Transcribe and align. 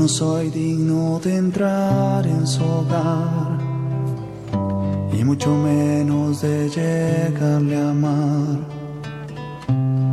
no 0.00 0.08
soy 0.08 0.48
digno 0.48 1.20
de 1.22 1.36
entrar 1.36 2.26
en 2.26 2.46
su 2.46 2.64
hogar 2.64 3.58
y 5.12 5.22
mucho 5.22 5.50
menos 5.54 6.40
de 6.40 6.70
llegarle 6.70 7.76
a 7.76 7.90
amar. 7.90 8.60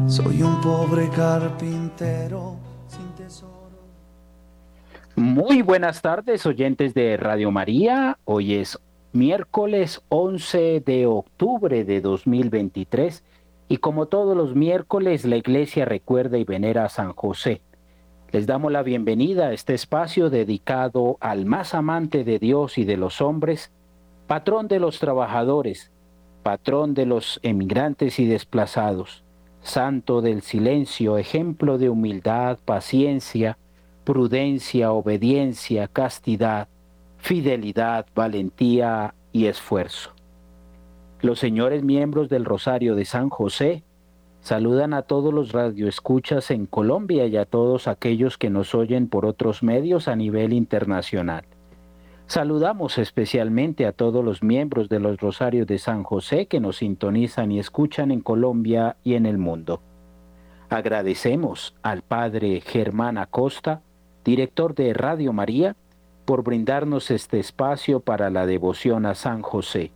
Soy 0.10 0.44
un 0.44 0.60
pobre 0.60 1.08
carpintero 1.16 2.58
sin 2.90 3.08
tesoro. 3.16 3.80
Muy 5.16 5.62
buenas 5.62 6.02
tardes, 6.02 6.46
oyentes 6.46 6.94
de 6.94 7.16
Radio 7.16 7.50
María. 7.50 8.20
Hoy 8.26 8.56
es 8.56 8.78
miércoles 9.14 10.02
11 10.10 10.84
de 10.86 11.06
octubre 11.06 11.86
de 11.86 12.02
2023 12.02 13.24
y 13.70 13.78
como 13.78 14.08
todos 14.08 14.36
los 14.36 14.54
miércoles 14.54 15.24
la 15.24 15.38
iglesia 15.38 15.86
recuerda 15.86 16.38
y 16.38 16.44
venera 16.44 16.84
a 16.84 16.90
San 16.90 17.14
José 17.14 17.62
les 18.32 18.46
damos 18.46 18.72
la 18.72 18.84
bienvenida 18.84 19.48
a 19.48 19.54
este 19.54 19.74
espacio 19.74 20.30
dedicado 20.30 21.18
al 21.22 21.46
más 21.46 21.74
amante 21.74 22.26
de 22.26 22.40
Dios 22.40 22.78
y 22.78 22.84
de 22.84 22.98
los 22.98 23.22
hombres, 23.22 23.72
patrón 24.28 24.68
de 24.68 24.80
los 24.80 25.00
trabajadores, 25.00 25.92
patrón 26.44 26.94
de 26.94 27.06
los 27.06 27.40
emigrantes 27.42 28.20
y 28.20 28.26
desplazados, 28.26 29.24
santo 29.62 30.22
del 30.22 30.42
silencio, 30.42 31.18
ejemplo 31.18 31.78
de 31.78 31.90
humildad, 31.90 32.60
paciencia, 32.66 33.58
prudencia, 34.04 34.92
obediencia, 34.92 35.88
castidad, 35.88 36.68
fidelidad, 37.18 38.06
valentía 38.14 39.14
y 39.32 39.46
esfuerzo. 39.46 40.12
Los 41.22 41.40
señores 41.40 41.82
miembros 41.82 42.28
del 42.28 42.44
Rosario 42.44 42.96
de 42.96 43.06
San 43.06 43.30
José 43.30 43.84
Saludan 44.48 44.94
a 44.94 45.02
todos 45.02 45.34
los 45.34 45.52
radioescuchas 45.52 46.52
en 46.52 46.68
Colombia 46.68 47.26
y 47.26 47.36
a 47.36 47.44
todos 47.44 47.90
aquellos 47.90 48.38
que 48.38 48.50
nos 48.50 48.74
oyen 48.76 49.10
por 49.10 49.26
otros 49.26 49.62
medios 49.62 50.08
a 50.08 50.16
nivel 50.16 50.54
internacional. 50.54 51.44
Saludamos 52.28 52.98
especialmente 52.98 53.86
a 53.86 53.92
todos 53.92 54.24
los 54.24 54.44
miembros 54.44 54.88
de 54.88 55.02
los 55.02 55.20
Rosarios 55.20 55.68
de 55.68 55.80
San 55.80 56.04
José 56.04 56.46
que 56.46 56.62
nos 56.62 56.78
sintonizan 56.78 57.52
y 57.52 57.60
escuchan 57.60 58.10
en 58.10 58.22
Colombia 58.22 58.96
y 59.04 59.16
en 59.16 59.26
el 59.26 59.38
mundo. 59.38 59.82
Agradecemos 60.70 61.76
al 61.82 62.02
Padre 62.02 62.62
Germán 62.62 63.18
Acosta, 63.18 63.82
director 64.24 64.76
de 64.76 64.94
Radio 64.94 65.34
María, 65.34 65.76
por 66.24 66.44
brindarnos 66.44 67.12
este 67.12 67.38
espacio 67.38 68.00
para 68.00 68.30
la 68.30 68.46
devoción 68.46 69.08
a 69.08 69.14
San 69.14 69.42
José. 69.42 69.92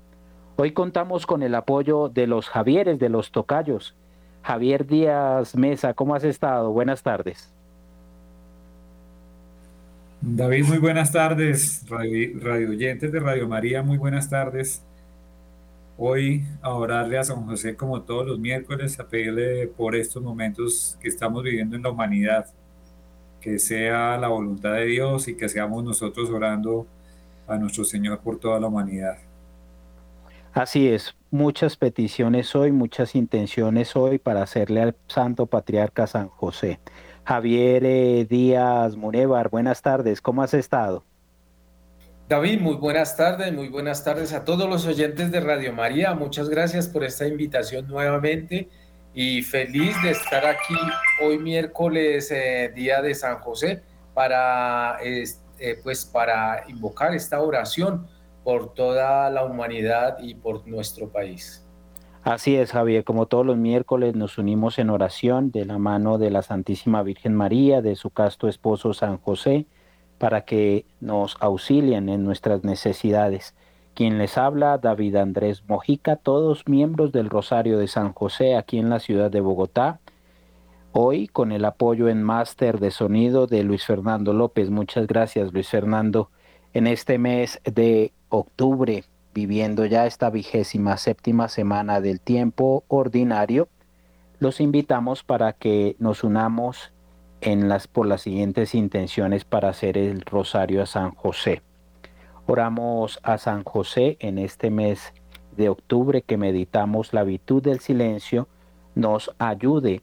Hoy 0.58 0.74
contamos 0.74 1.26
con 1.26 1.42
el 1.42 1.56
apoyo 1.56 2.10
de 2.10 2.28
los 2.28 2.50
Javieres 2.50 3.00
de 3.00 3.08
los 3.08 3.32
Tocayos, 3.32 3.96
Javier 4.44 4.86
Díaz 4.86 5.56
Mesa, 5.56 5.94
¿cómo 5.94 6.16
has 6.16 6.24
estado? 6.24 6.72
Buenas 6.72 7.04
tardes. 7.04 7.54
David, 10.22 10.66
muy 10.66 10.78
buenas 10.78 11.12
tardes. 11.12 11.84
Radio, 11.90 12.70
oyentes 12.70 13.12
de 13.12 13.20
Radio 13.20 13.48
María, 13.48 13.82
muy 13.82 13.98
buenas 13.98 14.30
tardes. 14.30 14.84
Hoy 15.98 16.44
a 16.62 16.74
orarle 16.74 17.18
a 17.18 17.24
San 17.24 17.46
José 17.46 17.76
como 17.76 18.02
todos 18.02 18.28
los 18.28 18.40
miércoles, 18.40 19.00
a 19.00 19.08
pedirle 19.08 19.68
por 19.68 19.96
estos 19.96 20.22
momentos 20.22 20.98
que 21.02 21.08
estamos 21.08 21.44
viviendo 21.44 21.76
en 21.76 21.84
la 21.84 21.90
humanidad, 21.90 22.48
que 23.40 23.60
sea 23.60 24.18
la 24.18 24.28
voluntad 24.28 24.74
de 24.74 24.86
Dios 24.86 25.28
y 25.28 25.36
que 25.36 25.50
seamos 25.50 25.84
nosotros 25.84 26.30
orando 26.30 26.86
a 27.48 27.58
nuestro 27.58 27.84
Señor 27.84 28.20
por 28.20 28.40
toda 28.40 28.60
la 28.60 28.68
humanidad. 28.68 29.18
Así 30.54 30.88
es, 30.88 31.16
muchas 31.32 31.78
peticiones 31.78 32.56
hoy, 32.56 32.72
muchas 32.72 33.16
intenciones 33.16 33.96
hoy 33.96 34.20
para 34.20 34.44
hacerle 34.44 34.82
al 34.82 34.96
Santo 35.08 35.48
Patriarca 35.48 36.06
San 36.06 36.28
José. 36.28 36.80
Javier 37.24 37.84
eh, 37.86 38.28
Díaz 38.30 38.98
Munevar, 38.98 39.50
buenas 39.50 39.82
tardes, 39.82 40.22
¿cómo 40.22 40.44
has 40.44 40.54
estado? 40.54 41.06
David, 42.28 42.62
muy 42.62 42.76
buenas 42.76 43.18
tardes, 43.18 43.54
muy 43.54 43.70
buenas 43.70 44.04
tardes 44.04 44.34
a 44.34 44.46
todos 44.46 44.70
los 44.70 44.86
oyentes 44.86 45.32
de 45.32 45.40
Radio 45.40 45.74
María. 45.74 46.14
Muchas 46.14 46.50
gracias 46.50 46.88
por 46.88 47.04
esta 47.04 47.28
invitación 47.28 47.88
nuevamente 47.88 48.70
y 49.14 49.42
feliz 49.42 50.02
de 50.04 50.12
estar 50.12 50.46
aquí 50.46 50.76
hoy 51.22 51.38
miércoles, 51.40 52.32
eh, 52.32 52.72
día 52.74 53.02
de 53.02 53.14
San 53.16 53.40
José, 53.40 53.84
para, 54.14 54.98
eh, 55.04 55.26
pues, 55.84 56.06
para 56.06 56.64
invocar 56.70 57.14
esta 57.14 57.42
oración 57.42 58.08
por 58.44 58.74
toda 58.74 59.30
la 59.30 59.44
humanidad 59.46 60.18
y 60.20 60.36
por 60.36 60.68
nuestro 60.68 61.10
país. 61.10 61.66
Así 62.24 62.56
es, 62.56 62.72
Javier, 62.72 63.04
como 63.04 63.26
todos 63.26 63.46
los 63.46 63.58
miércoles 63.58 64.16
nos 64.16 64.38
unimos 64.38 64.78
en 64.78 64.92
oración 64.92 65.50
de 65.50 65.66
la 65.66 65.80
mano 65.80 66.20
de 66.20 66.30
la 66.30 66.44
Santísima 66.44 67.02
Virgen 67.02 67.34
María, 67.34 67.82
de 67.82 67.96
su 67.96 68.12
casto 68.12 68.48
esposo 68.48 68.94
San 68.94 69.18
José, 69.18 69.66
para 70.20 70.46
que 70.46 70.86
nos 71.00 71.36
auxilien 71.40 72.10
en 72.10 72.24
nuestras 72.24 72.64
necesidades. 72.64 73.56
Quien 73.96 74.20
les 74.20 74.38
habla, 74.38 74.78
David 74.78 75.16
Andrés 75.16 75.64
Mojica, 75.68 76.16
todos 76.16 76.68
miembros 76.68 77.12
del 77.12 77.28
Rosario 77.28 77.80
de 77.80 77.88
San 77.88 78.14
José 78.14 78.56
aquí 78.56 78.78
en 78.78 78.92
la 78.92 79.00
ciudad 79.00 79.32
de 79.32 79.42
Bogotá. 79.42 80.00
Hoy 80.92 81.28
con 81.28 81.52
el 81.52 81.66
apoyo 81.66 82.08
en 82.08 82.22
máster 82.22 82.80
de 82.80 82.92
sonido 82.92 83.48
de 83.48 83.64
Luis 83.64 83.84
Fernando 83.86 84.32
López. 84.32 84.70
Muchas 84.70 85.08
gracias, 85.08 85.52
Luis 85.54 85.70
Fernando. 85.70 86.30
En 86.74 86.86
este 86.86 87.18
mes 87.18 87.60
de 87.66 88.14
octubre, 88.32 89.04
viviendo 89.34 89.86
ya 89.86 90.08
esta 90.08 90.30
vigésima 90.32 90.98
séptima 90.98 91.48
semana 91.48 92.02
del 92.02 92.20
tiempo 92.20 92.84
ordinario, 92.88 93.68
los 94.40 94.60
invitamos 94.60 95.24
para 95.24 95.54
que 95.54 95.96
nos 96.00 96.24
unamos 96.24 96.92
en 97.42 97.70
las, 97.70 97.88
por 97.88 98.08
las 98.08 98.22
siguientes 98.22 98.74
intenciones 98.74 99.46
para 99.46 99.70
hacer 99.70 99.98
el 99.98 100.22
rosario 100.22 100.82
a 100.82 100.88
San 100.88 101.12
José. 101.12 101.62
Oramos 102.48 103.20
a 103.22 103.38
San 103.38 103.64
José 103.64 104.18
en 104.20 104.40
este 104.40 104.72
mes 104.72 105.14
de 105.56 105.70
octubre 105.70 106.22
que 106.22 106.38
meditamos 106.38 107.14
la 107.14 107.24
virtud 107.24 107.62
del 107.62 107.80
silencio, 107.80 108.48
nos 108.96 109.32
ayude 109.38 110.02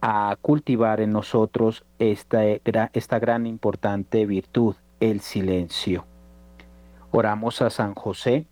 a 0.00 0.36
cultivar 0.40 1.00
en 1.00 1.12
nosotros 1.12 1.84
esta, 1.98 2.44
esta 2.44 3.18
gran 3.18 3.46
importante 3.46 4.24
virtud, 4.26 4.76
el 5.00 5.20
silencio. 5.20 6.06
Oramos 7.12 7.60
a 7.60 7.70
San 7.70 7.94
José 7.94 8.46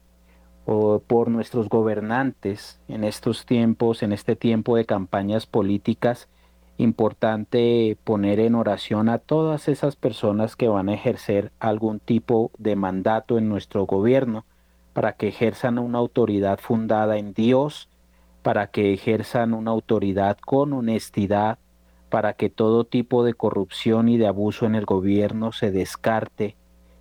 por 0.65 1.29
nuestros 1.31 1.69
gobernantes 1.69 2.81
en 2.89 3.05
estos 3.05 3.47
tiempos, 3.47 4.03
en 4.03 4.13
este 4.13 4.35
tiempo 4.35 4.77
de 4.77 4.85
campañas 4.85 5.47
políticas. 5.47 6.29
Importante 6.77 7.97
poner 8.03 8.41
en 8.41 8.57
oración 8.57 9.09
a 9.09 9.19
todas 9.19 9.69
esas 9.69 9.95
personas 9.95 10.57
que 10.57 10.67
van 10.67 10.89
a 10.89 10.95
ejercer 10.95 11.53
algún 11.61 12.01
tipo 12.01 12.51
de 12.59 12.75
mandato 12.75 13.39
en 13.39 13.49
nuestro 13.49 13.87
gobierno 13.87 14.45
para 14.93 15.13
que 15.13 15.29
ejerzan 15.29 15.79
una 15.79 15.99
autoridad 15.99 16.59
fundada 16.59 17.17
en 17.17 17.33
Dios, 17.35 17.89
para 18.43 18.73
que 18.73 18.93
ejerzan 18.93 19.55
una 19.55 19.71
autoridad 19.71 20.37
con 20.37 20.73
honestidad, 20.73 21.59
para 22.11 22.33
que 22.33 22.51
todo 22.51 22.83
tipo 22.83 23.23
de 23.23 23.35
corrupción 23.35 24.09
y 24.09 24.17
de 24.19 24.27
abuso 24.27 24.67
en 24.67 24.75
el 24.75 24.85
gobierno 24.85 25.53
se 25.53 25.71
descarte 25.71 26.57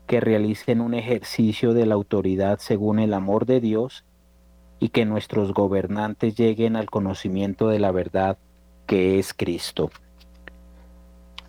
que 0.08 0.20
realicen 0.20 0.82
un 0.82 0.94
ejercicio 0.94 1.74
de 1.74 1.86
la 1.86 1.96
autoridad 1.96 2.60
según 2.60 3.00
el 3.00 3.14
amor 3.14 3.46
de 3.46 3.60
Dios 3.60 4.04
y 4.80 4.90
que 4.90 5.06
nuestros 5.06 5.54
gobernantes 5.54 6.36
lleguen 6.36 6.76
al 6.76 6.90
conocimiento 6.90 7.68
de 7.68 7.80
la 7.80 7.92
verdad 7.92 8.38
que 8.86 9.20
es 9.20 9.34
Cristo. 9.34 9.92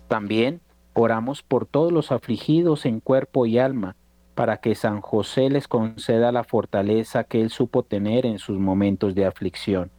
También 0.07 0.61
oramos 0.93 1.41
por 1.41 1.65
todos 1.65 1.91
los 1.91 2.11
afligidos 2.11 2.85
en 2.85 2.99
cuerpo 2.99 3.45
y 3.45 3.57
alma, 3.57 3.95
para 4.35 4.57
que 4.57 4.75
San 4.75 5.01
José 5.01 5.49
les 5.49 5.67
conceda 5.67 6.31
la 6.31 6.43
fortaleza 6.43 7.23
que 7.23 7.41
él 7.41 7.49
supo 7.49 7.83
tener 7.83 8.25
en 8.25 8.39
sus 8.39 8.57
momentos 8.57 9.15
de 9.15 9.25
aflicción. 9.25 9.91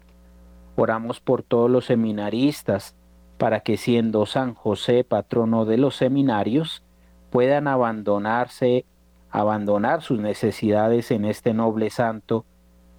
Oramos 0.76 1.20
por 1.20 1.42
todos 1.42 1.70
los 1.70 1.86
seminaristas, 1.86 2.96
para 3.38 3.60
que 3.60 3.76
siendo 3.76 4.26
San 4.26 4.54
José 4.54 5.04
patrono 5.04 5.64
de 5.64 5.78
los 5.78 5.96
seminarios, 5.96 6.82
puedan 7.30 7.68
abandonarse, 7.68 8.84
abandonar 9.30 10.02
sus 10.02 10.18
necesidades 10.18 11.10
en 11.10 11.24
este 11.24 11.54
noble 11.54 11.90
santo 11.90 12.44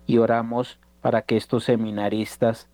y 0.06 0.18
oramos 0.18 0.80
para 1.02 1.22
que 1.24 1.38
estos 1.38 1.66
seminaristas 1.66 2.70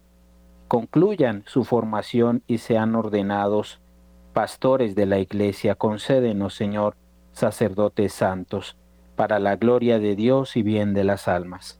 concluyan 0.67 1.43
su 1.47 1.63
formación 1.63 2.43
y 2.47 2.59
sean 2.59 2.95
ordenados 2.95 3.79
pastores 4.33 4.95
de 4.95 5.05
la 5.05 5.19
iglesia. 5.19 5.75
Concédenos, 5.75 6.53
Señor, 6.53 6.95
sacerdotes 7.31 8.13
santos, 8.13 8.77
para 9.15 9.39
la 9.39 9.55
gloria 9.55 9.97
de 9.97 10.15
Dios 10.15 10.55
y 10.55 10.61
bien 10.61 10.93
de 10.93 11.03
las 11.03 11.27
almas. 11.27 11.79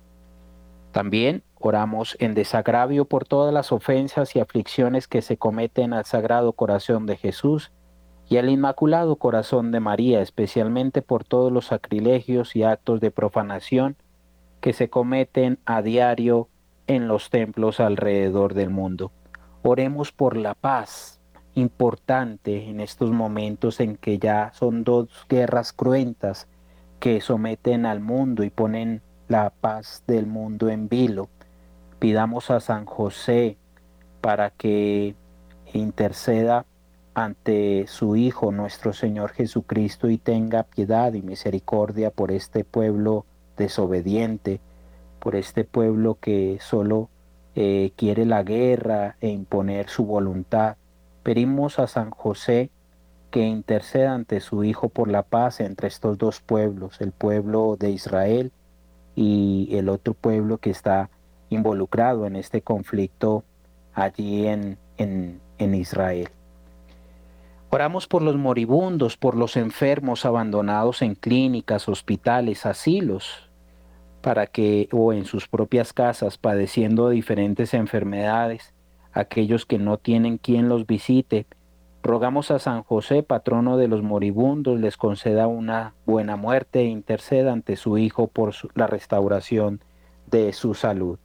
También 0.92 1.44
oramos 1.60 2.16
en 2.20 2.34
desagravio 2.34 3.06
por 3.06 3.26
todas 3.26 3.54
las 3.54 3.72
ofensas 3.72 4.36
y 4.36 4.40
aflicciones 4.40 5.08
que 5.08 5.22
se 5.22 5.38
cometen 5.38 5.94
al 5.94 6.06
Sagrado 6.06 6.54
Corazón 6.54 7.06
de 7.06 7.18
Jesús 7.18 7.72
y 8.30 8.38
al 8.38 8.50
Inmaculado 8.50 9.16
Corazón 9.16 9.72
de 9.72 9.80
María, 9.80 10.22
especialmente 10.22 11.02
por 11.02 11.24
todos 11.24 11.52
los 11.52 11.68
sacrilegios 11.68 12.56
y 12.56 12.64
actos 12.64 13.00
de 13.00 13.12
profanación 13.12 13.96
que 14.60 14.74
se 14.74 14.90
cometen 14.90 15.60
a 15.66 15.82
diario 15.82 16.50
en 16.88 17.08
los 17.08 17.30
templos 17.30 17.80
alrededor 17.80 18.54
del 18.54 18.70
mundo. 18.70 19.12
Oremos 19.64 20.12
por 20.12 20.36
la 20.36 20.56
paz 20.56 21.20
importante 21.56 22.70
en 22.70 22.80
estos 22.80 23.12
momentos 23.12 23.80
en 23.80 23.96
que 23.96 24.20
ya 24.20 24.52
son 24.54 24.84
dos 24.84 25.10
guerras 25.30 25.74
cruentas 25.74 26.48
que 27.00 27.22
someten 27.22 27.86
al 27.86 28.00
mundo 28.00 28.44
y 28.44 28.50
ponen 28.50 29.02
la 29.28 29.50
paz 29.50 30.04
del 30.08 30.28
mundo 30.28 30.70
en 30.70 30.90
vilo. 30.90 31.30
Pidamos 32.00 32.52
a 32.52 32.60
San 32.60 32.86
José 32.86 33.58
para 34.22 34.50
que 34.52 35.16
interceda 35.74 36.66
ante 37.18 37.88
su 37.88 38.16
Hijo 38.16 38.52
nuestro 38.52 38.94
Señor 38.94 39.31
Jesucristo 39.31 40.08
y 40.08 40.19
tenga 40.19 40.62
piedad 40.62 41.12
y 41.16 41.24
misericordia 41.24 42.12
por 42.12 42.31
este 42.31 42.64
pueblo 42.64 43.25
desobediente, 43.58 44.60
por 45.19 45.36
este 45.36 45.64
pueblo 45.64 46.19
que 46.22 46.60
solo 46.62 47.10
eh, 47.56 47.92
quiere 47.96 48.28
la 48.28 48.44
guerra 48.44 49.16
e 49.19 49.30
imponer 49.30 49.90
su 49.90 50.06
voluntad. 50.06 50.78
Pedimos 51.24 51.80
a 51.80 51.88
San 51.88 52.12
José 52.12 52.69
que 53.31 53.48
interceda 53.48 54.14
ante 54.14 54.40
su 54.40 54.64
Hijo 54.64 54.90
por 54.90 55.10
la 55.10 55.24
paz 55.24 55.60
entre 55.60 55.88
estos 55.88 56.19
dos 56.19 56.40
pueblos, 56.40 57.02
el 57.02 57.14
pueblo 57.14 57.78
de 57.80 57.90
Israel 57.90 58.52
y 59.16 59.69
el 59.72 59.90
otro 59.90 60.14
pueblo 60.14 60.60
que 60.60 60.69
está 60.69 61.10
involucrado 61.50 62.28
en 62.28 62.36
este 62.36 62.62
conflicto 62.62 63.44
allí 63.96 64.46
en, 64.46 64.78
en, 64.98 65.42
en 65.58 65.74
Israel. 65.74 66.30
Oramos 67.69 68.08
por 68.08 68.22
los 68.22 68.38
moribundos, 68.38 69.18
por 69.18 69.36
los 69.36 69.58
enfermos 69.58 70.25
abandonados 70.25 71.02
en 71.02 71.16
clínicas, 71.16 71.90
hospitales, 71.90 72.66
asilos, 72.66 73.50
para 74.22 74.48
que, 74.48 74.88
o 74.92 75.14
en 75.14 75.25
sus 75.25 75.48
propias 75.48 75.94
casas, 75.94 76.38
padeciendo 76.38 77.10
diferentes 77.10 77.74
enfermedades, 77.74 78.74
aquellos 79.12 79.66
que 79.66 79.80
no 79.80 79.98
tienen 79.98 80.38
quien 80.38 80.69
los 80.69 80.86
visite, 80.88 81.46
Rogamos 82.08 82.52
a 82.52 82.60
San 82.60 82.84
José, 82.84 83.22
patrono 83.22 83.75
de 83.75 83.90
los 83.90 84.02
moribundos, 84.02 84.80
les 84.80 84.96
conceda 84.96 85.48
una 85.48 85.94
buena 86.06 86.38
muerte 86.38 86.80
e 86.80 86.86
interceda 86.86 87.52
ante 87.52 87.75
su 87.75 87.98
Hijo 87.98 88.28
por 88.28 88.54
la 88.75 88.88
restauración 88.88 89.81
de 90.31 90.54
su 90.54 90.74
salud. 90.74 91.19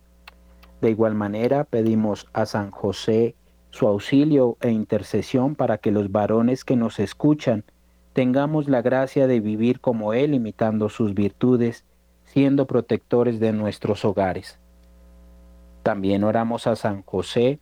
De 0.80 0.90
igual 0.90 1.14
manera, 1.14 1.62
pedimos 1.62 2.26
a 2.32 2.46
San 2.46 2.72
José 2.72 3.36
su 3.72 3.88
auxilio 3.88 4.56
e 4.60 4.70
intercesión 4.70 5.56
para 5.56 5.78
que 5.78 5.90
los 5.90 6.12
varones 6.12 6.64
que 6.64 6.76
nos 6.76 7.00
escuchan 7.00 7.64
tengamos 8.12 8.68
la 8.68 8.80
gracia 8.80 9.26
de 9.26 9.40
vivir 9.40 9.80
como 9.80 10.14
Él, 10.14 10.34
imitando 10.34 10.88
sus 10.88 11.14
virtudes, 11.14 11.84
siendo 12.24 12.66
protectores 12.66 13.40
de 13.40 13.52
nuestros 13.52 14.04
hogares. 14.04 14.60
También 15.82 16.22
oramos 16.22 16.68
a 16.68 16.76
San 16.76 17.02
José 17.02 17.58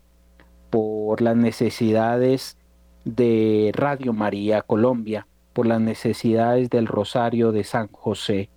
por 0.68 1.22
las 1.22 1.36
necesidades 1.36 2.58
de 3.04 3.72
Radio 3.74 4.12
María 4.12 4.60
Colombia 4.60 5.26
por 5.52 5.66
las 5.66 5.80
necesidades 5.80 6.70
del 6.70 6.86
Rosario 6.86 7.52
de 7.52 7.64
San 7.64 7.88
José. 7.88 8.50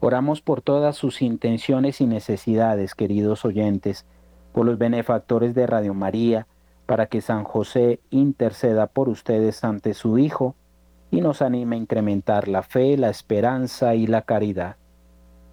Oramos 0.00 0.40
por 0.40 0.62
todas 0.62 0.96
sus 0.96 1.22
intenciones 1.22 2.00
y 2.00 2.06
necesidades, 2.06 2.94
queridos 2.94 3.44
oyentes, 3.44 4.06
por 4.52 4.64
los 4.64 4.78
benefactores 4.78 5.54
de 5.54 5.66
Radio 5.66 5.92
María, 5.94 6.46
para 6.90 7.06
que 7.06 7.20
San 7.20 7.44
José 7.44 8.00
interceda 8.10 8.88
por 8.88 9.08
ustedes 9.08 9.62
ante 9.62 9.94
su 9.94 10.18
Hijo 10.18 10.56
y 11.12 11.20
nos 11.20 11.40
anime 11.40 11.76
a 11.76 11.78
incrementar 11.78 12.48
la 12.48 12.64
fe, 12.64 12.96
la 12.96 13.10
esperanza 13.10 13.94
y 13.94 14.08
la 14.08 14.22
caridad. 14.22 14.74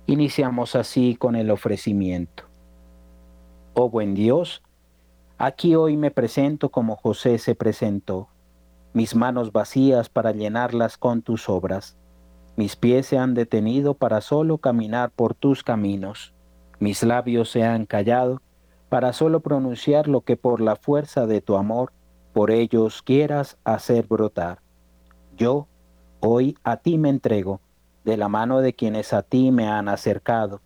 Iniciamos 0.07 0.75
así 0.75 1.15
con 1.15 1.35
el 1.35 1.51
ofrecimiento. 1.51 2.45
Oh 3.75 3.87
buen 3.87 4.15
Dios, 4.15 4.63
Aquí 5.37 5.75
hoy 5.75 5.95
me 5.95 6.09
presento 6.09 6.69
como 6.69 6.95
José 6.95 7.37
se 7.37 7.53
presentó, 7.53 8.29
mis 8.93 9.13
manos 9.13 9.51
vacías 9.51 10.09
para 10.09 10.31
llenarlas 10.31 10.97
con 10.97 11.21
tus 11.21 11.49
obras. 11.49 11.95
Mis 12.55 12.75
pies 12.75 13.05
se 13.05 13.19
han 13.19 13.35
detenido 13.35 13.93
para 13.93 14.21
solo 14.21 14.57
caminar 14.57 15.11
por 15.11 15.35
tus 15.35 15.63
caminos. 15.63 16.33
Mis 16.79 17.03
labios 17.03 17.51
se 17.51 17.63
han 17.63 17.85
callado 17.85 18.41
para 18.89 19.13
solo 19.13 19.41
pronunciar 19.41 20.07
lo 20.07 20.21
que 20.21 20.37
por 20.37 20.61
la 20.61 20.75
fuerza 20.75 21.27
de 21.27 21.41
tu 21.41 21.57
amor 21.57 21.91
por 22.33 22.51
ellos 22.51 23.01
quieras 23.01 23.57
hacer 23.63 24.05
brotar. 24.07 24.59
Yo 25.35 25.67
hoy 26.19 26.55
a 26.63 26.77
ti 26.77 26.97
me 26.97 27.09
entrego, 27.09 27.61
de 28.05 28.15
la 28.15 28.29
mano 28.29 28.61
de 28.61 28.73
quienes 28.73 29.11
a 29.11 29.23
ti 29.23 29.51
me 29.51 29.67
han 29.67 29.89
acercado. 29.89 30.61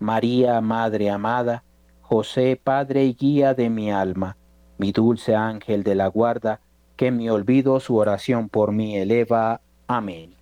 María, 0.00 0.60
Madre 0.60 1.10
amada, 1.10 1.62
José, 2.00 2.60
Padre 2.62 3.04
y 3.04 3.14
guía 3.14 3.54
de 3.54 3.70
mi 3.70 3.90
alma, 3.92 4.36
mi 4.78 4.90
dulce 4.90 5.36
ángel 5.36 5.84
de 5.84 5.94
la 5.94 6.08
guarda, 6.08 6.60
que 6.96 7.10
me 7.10 7.30
olvido 7.30 7.78
su 7.80 7.96
oración 7.96 8.48
por 8.48 8.72
mí 8.72 8.96
eleva. 8.96 9.60
Amén. 9.86 10.34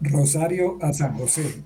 Rosario 0.00 0.78
a 0.82 0.92
San 0.92 1.16
José. 1.16 1.62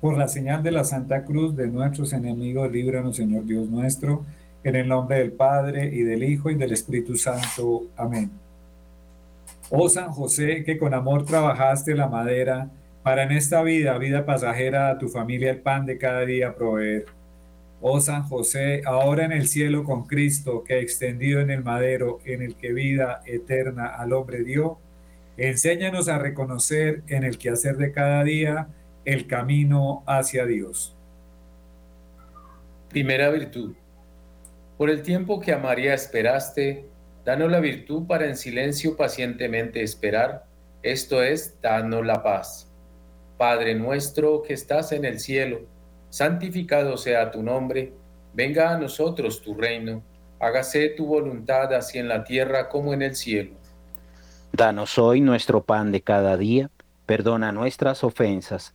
Por 0.00 0.16
la 0.16 0.28
señal 0.28 0.62
de 0.62 0.70
la 0.70 0.84
Santa 0.84 1.24
Cruz 1.24 1.56
de 1.56 1.66
nuestros 1.68 2.12
enemigos, 2.12 2.70
líbranos, 2.70 3.16
Señor 3.16 3.44
Dios 3.44 3.68
nuestro, 3.68 4.24
en 4.62 4.76
el 4.76 4.88
nombre 4.88 5.18
del 5.18 5.32
Padre 5.32 5.86
y 5.94 6.02
del 6.02 6.22
Hijo 6.22 6.50
y 6.50 6.54
del 6.54 6.72
Espíritu 6.72 7.16
Santo. 7.16 7.84
Amén. 7.96 8.30
Oh 9.70 9.88
San 9.88 10.10
José, 10.12 10.62
que 10.64 10.78
con 10.78 10.94
amor 10.94 11.24
trabajaste 11.24 11.94
la 11.94 12.08
madera, 12.08 12.68
para 13.02 13.22
en 13.22 13.32
esta 13.32 13.62
vida, 13.62 13.98
vida 13.98 14.26
pasajera, 14.26 14.90
a 14.90 14.98
tu 14.98 15.08
familia 15.08 15.50
el 15.50 15.58
pan 15.58 15.86
de 15.86 15.96
cada 15.96 16.24
día 16.24 16.54
proveer 16.54 17.06
Oh 17.80 18.00
San 18.00 18.22
José, 18.22 18.82
ahora 18.86 19.24
en 19.24 19.32
el 19.32 19.48
cielo 19.48 19.84
con 19.84 20.06
Cristo, 20.06 20.64
que 20.64 20.80
extendido 20.80 21.40
en 21.40 21.50
el 21.50 21.62
madero, 21.62 22.20
en 22.24 22.42
el 22.42 22.56
que 22.56 22.72
vida 22.72 23.20
eterna 23.26 23.86
al 23.86 24.12
hombre 24.12 24.42
dio, 24.42 24.78
enséñanos 25.36 26.08
a 26.08 26.18
reconocer 26.18 27.02
en 27.08 27.22
el 27.22 27.38
quehacer 27.38 27.76
de 27.76 27.92
cada 27.92 28.24
día 28.24 28.68
el 29.06 29.28
camino 29.28 30.02
hacia 30.04 30.44
Dios. 30.46 30.96
Primera 32.88 33.30
virtud. 33.30 33.74
Por 34.76 34.90
el 34.90 35.02
tiempo 35.02 35.40
que 35.40 35.52
a 35.52 35.58
María 35.58 35.94
esperaste, 35.94 36.88
danos 37.24 37.48
la 37.52 37.60
virtud 37.60 38.08
para 38.08 38.26
en 38.26 38.36
silencio 38.36 38.96
pacientemente 38.96 39.80
esperar, 39.80 40.44
esto 40.82 41.22
es, 41.22 41.56
danos 41.62 42.04
la 42.04 42.24
paz. 42.24 42.68
Padre 43.38 43.76
nuestro 43.76 44.42
que 44.42 44.54
estás 44.54 44.90
en 44.90 45.04
el 45.04 45.20
cielo, 45.20 45.60
santificado 46.10 46.96
sea 46.96 47.30
tu 47.30 47.44
nombre, 47.44 47.92
venga 48.34 48.74
a 48.74 48.78
nosotros 48.78 49.40
tu 49.40 49.54
reino, 49.54 50.02
hágase 50.40 50.88
tu 50.90 51.06
voluntad 51.06 51.72
así 51.72 51.98
en 51.98 52.08
la 52.08 52.24
tierra 52.24 52.68
como 52.68 52.92
en 52.92 53.02
el 53.02 53.14
cielo. 53.14 53.52
Danos 54.52 54.98
hoy 54.98 55.20
nuestro 55.20 55.62
pan 55.62 55.92
de 55.92 56.00
cada 56.00 56.36
día, 56.36 56.70
perdona 57.06 57.52
nuestras 57.52 58.02
ofensas, 58.02 58.74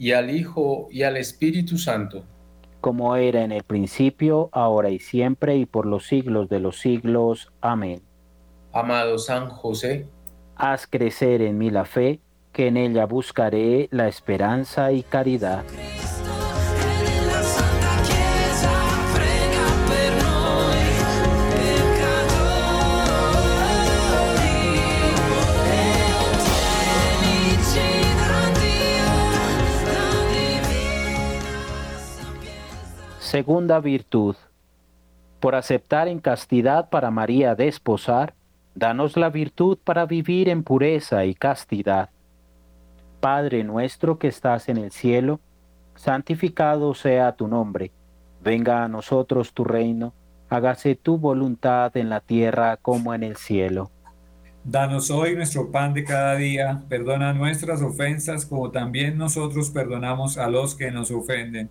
y 0.00 0.12
al 0.12 0.30
Hijo, 0.30 0.88
y 0.90 1.02
al 1.02 1.18
Espíritu 1.18 1.76
Santo. 1.76 2.24
Como 2.80 3.16
era 3.16 3.42
en 3.42 3.52
el 3.52 3.64
principio, 3.64 4.48
ahora 4.50 4.88
y 4.88 4.98
siempre, 4.98 5.56
y 5.56 5.66
por 5.66 5.84
los 5.84 6.06
siglos 6.06 6.48
de 6.48 6.58
los 6.58 6.80
siglos. 6.80 7.52
Amén. 7.60 8.00
Amado 8.72 9.18
San 9.18 9.50
José, 9.50 10.06
haz 10.56 10.86
crecer 10.86 11.42
en 11.42 11.58
mí 11.58 11.68
la 11.68 11.84
fe, 11.84 12.18
que 12.50 12.68
en 12.68 12.78
ella 12.78 13.04
buscaré 13.04 13.88
la 13.92 14.08
esperanza 14.08 14.90
y 14.90 15.02
caridad. 15.02 15.64
Segunda 33.30 33.78
virtud. 33.78 34.34
Por 35.38 35.54
aceptar 35.54 36.08
en 36.08 36.18
castidad 36.18 36.90
para 36.90 37.12
María 37.12 37.54
desposar, 37.54 38.34
danos 38.74 39.16
la 39.16 39.30
virtud 39.30 39.78
para 39.84 40.04
vivir 40.04 40.48
en 40.48 40.64
pureza 40.64 41.24
y 41.24 41.36
castidad. 41.36 42.10
Padre 43.20 43.62
nuestro 43.62 44.18
que 44.18 44.26
estás 44.26 44.68
en 44.68 44.78
el 44.78 44.90
cielo, 44.90 45.38
santificado 45.94 46.92
sea 46.92 47.30
tu 47.36 47.46
nombre. 47.46 47.92
Venga 48.42 48.82
a 48.82 48.88
nosotros 48.88 49.54
tu 49.54 49.62
reino, 49.62 50.12
hágase 50.48 50.96
tu 50.96 51.16
voluntad 51.16 51.96
en 51.96 52.10
la 52.10 52.18
tierra 52.18 52.78
como 52.78 53.14
en 53.14 53.22
el 53.22 53.36
cielo. 53.36 53.92
Danos 54.64 55.08
hoy 55.08 55.36
nuestro 55.36 55.70
pan 55.70 55.94
de 55.94 56.02
cada 56.02 56.34
día, 56.34 56.82
perdona 56.88 57.32
nuestras 57.32 57.80
ofensas 57.80 58.44
como 58.44 58.72
también 58.72 59.16
nosotros 59.16 59.70
perdonamos 59.70 60.36
a 60.36 60.50
los 60.50 60.74
que 60.74 60.90
nos 60.90 61.12
ofenden 61.12 61.70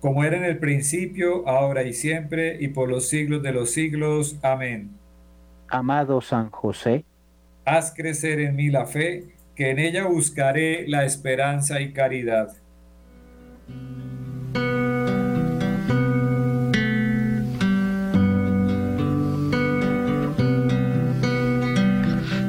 como 0.00 0.24
era 0.24 0.36
en 0.36 0.44
el 0.44 0.58
principio, 0.58 1.46
ahora 1.48 1.82
y 1.82 1.92
siempre, 1.92 2.56
y 2.60 2.68
por 2.68 2.88
los 2.88 3.08
siglos 3.08 3.42
de 3.42 3.52
los 3.52 3.72
siglos. 3.72 4.36
Amén. 4.42 4.90
Amado 5.68 6.20
San 6.20 6.50
José, 6.50 7.04
haz 7.64 7.92
crecer 7.94 8.40
en 8.40 8.56
mí 8.56 8.68
la 8.68 8.86
fe, 8.86 9.24
que 9.54 9.70
en 9.70 9.78
ella 9.78 10.06
buscaré 10.06 10.86
la 10.88 11.04
esperanza 11.04 11.80
y 11.80 11.92
caridad. 11.92 12.56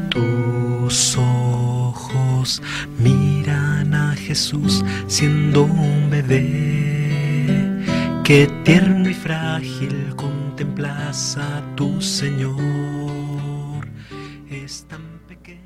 Tus 0.10 1.18
ojos 1.18 2.62
miran 2.98 3.94
a 3.94 4.15
Jesús 4.15 4.86
siendo 5.08 5.63
un 5.63 6.10
bebé 6.10 6.88
Qué 8.29 8.48
tierno 8.63 9.09
y 9.09 9.15
frágil 9.15 10.15
contemplas 10.15 11.36
a 11.36 11.63
tu 11.75 12.00
Señor, 12.00 12.59
es 14.51 14.86
tan 14.88 15.01
pequeño. 15.27 15.57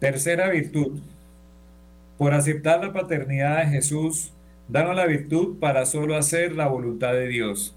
Tercera 0.00 0.48
virtud. 0.48 0.98
Por 2.16 2.34
aceptar 2.34 2.84
la 2.84 2.92
paternidad 2.92 3.58
de 3.58 3.66
Jesús, 3.68 4.32
danos 4.66 4.96
la 4.96 5.06
virtud 5.06 5.60
para 5.60 5.86
solo 5.86 6.16
hacer 6.16 6.56
la 6.56 6.66
voluntad 6.66 7.12
de 7.12 7.28
Dios. 7.28 7.76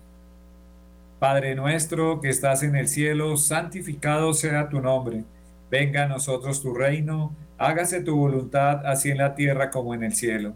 Padre 1.20 1.54
nuestro 1.54 2.22
que 2.22 2.30
estás 2.30 2.64
en 2.64 2.76
el 2.76 2.88
cielo, 2.88 3.38
santificado 3.38 4.34
sea 4.34 4.68
tu 4.68 4.82
nombre. 4.82 5.26
Venga 5.70 6.06
a 6.06 6.08
nosotros 6.08 6.64
tu 6.64 6.74
reino, 6.74 7.36
hágase 7.60 8.02
tu 8.02 8.16
voluntad 8.16 8.84
así 8.88 9.12
en 9.12 9.20
la 9.20 9.36
tierra 9.36 9.70
como 9.70 9.94
en 9.94 10.02
el 10.06 10.16
cielo. 10.16 10.56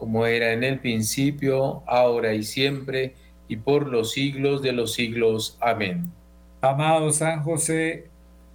como 0.00 0.24
era 0.24 0.54
en 0.54 0.64
el 0.64 0.80
principio, 0.80 1.82
ahora 1.86 2.32
y 2.32 2.42
siempre, 2.42 3.16
y 3.48 3.56
por 3.56 3.86
los 3.86 4.12
siglos 4.12 4.62
de 4.62 4.72
los 4.72 4.94
siglos. 4.94 5.58
Amén. 5.60 6.10
Amado 6.62 7.12
San 7.12 7.42
José, 7.42 8.08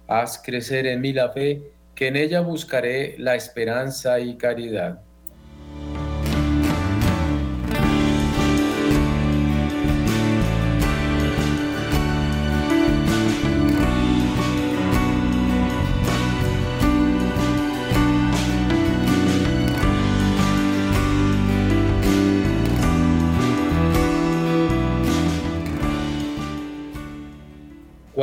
haz 0.08 0.42
crecer 0.44 0.88
en 0.88 1.00
mí 1.00 1.12
la 1.12 1.30
fe, 1.30 1.62
que 1.94 2.08
en 2.08 2.16
ella 2.16 2.40
buscaré 2.40 3.14
la 3.18 3.36
esperanza 3.36 4.18
y 4.18 4.36
caridad. 4.36 5.00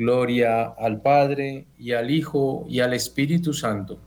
Gloria 0.00 0.62
al 0.78 1.02
Padre 1.02 1.66
y 1.76 1.92
al 1.92 2.10
Hijo 2.10 2.64
y 2.66 2.80
al 2.80 2.94
Espíritu 2.94 3.52
Santo. 3.52 3.98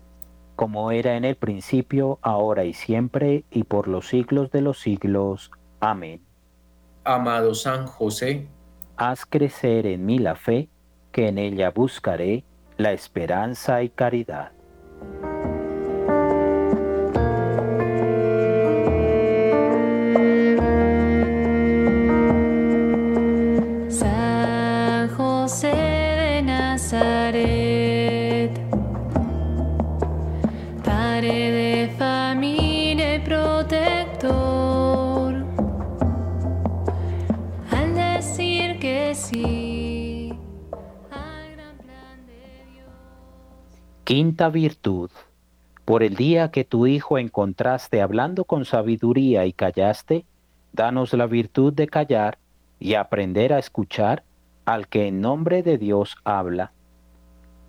Como 0.55 0.89
era 0.89 1.15
en 1.17 1.23
el 1.23 1.35
principio, 1.35 2.17
ahora 2.23 2.65
y 2.65 2.73
siempre, 2.73 3.45
y 3.51 3.65
por 3.65 3.87
los 3.87 4.07
siglos 4.07 4.49
de 4.49 4.61
los 4.61 4.79
siglos. 4.79 5.51
Amén. 5.79 6.19
Amado 7.03 7.53
San 7.53 7.85
José, 7.85 8.47
haz 8.97 9.23
crecer 9.27 9.85
en 9.85 10.03
mí 10.03 10.17
la 10.17 10.33
fe, 10.33 10.67
que 11.11 11.27
en 11.27 11.37
ella 11.37 11.69
buscaré 11.69 12.43
la 12.77 12.91
esperanza 12.91 13.83
y 13.83 13.89
caridad. 13.89 14.51
Quinta 44.03 44.49
virtud. 44.49 45.09
Por 45.85 46.03
el 46.03 46.17
día 46.17 46.51
que 46.51 46.65
tu 46.65 46.87
Hijo 46.87 47.17
encontraste 47.17 48.01
hablando 48.01 48.43
con 48.43 48.65
sabiduría 48.65 49.45
y 49.45 49.53
callaste, 49.53 50.25
danos 50.73 51.13
la 51.13 51.25
virtud 51.25 51.71
de 51.71 51.87
callar 51.87 52.37
y 52.81 52.95
aprender 52.95 53.53
a 53.53 53.59
escuchar 53.59 54.23
al 54.65 54.89
que 54.89 55.07
en 55.07 55.21
nombre 55.21 55.63
de 55.63 55.77
Dios 55.77 56.17
habla. 56.25 56.73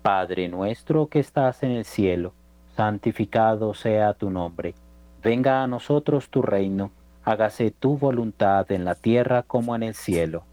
Padre 0.01 0.49
nuestro 0.49 1.07
que 1.07 1.19
estás 1.19 1.63
en 1.63 1.71
el 1.71 1.85
cielo, 1.85 2.33
santificado 2.75 3.73
sea 3.73 4.13
tu 4.13 4.29
nombre. 4.29 4.75
Venga 5.23 5.63
a 5.63 5.67
nosotros 5.67 6.27
tu 6.29 6.41
reino, 6.41 6.91
hágase 7.23 7.71
tu 7.71 7.97
voluntad 7.97 8.69
en 8.73 8.83
la 8.83 8.95
tierra 8.95 9.43
como 9.43 9.73
en 9.73 9.83
el 9.83 9.93
cielo. 9.93 10.43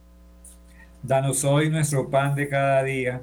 Danos 1.03 1.43
hoy 1.43 1.71
nuestro 1.71 2.09
pan 2.09 2.37
de 2.37 2.49
cada 2.49 2.85
día 2.85 3.23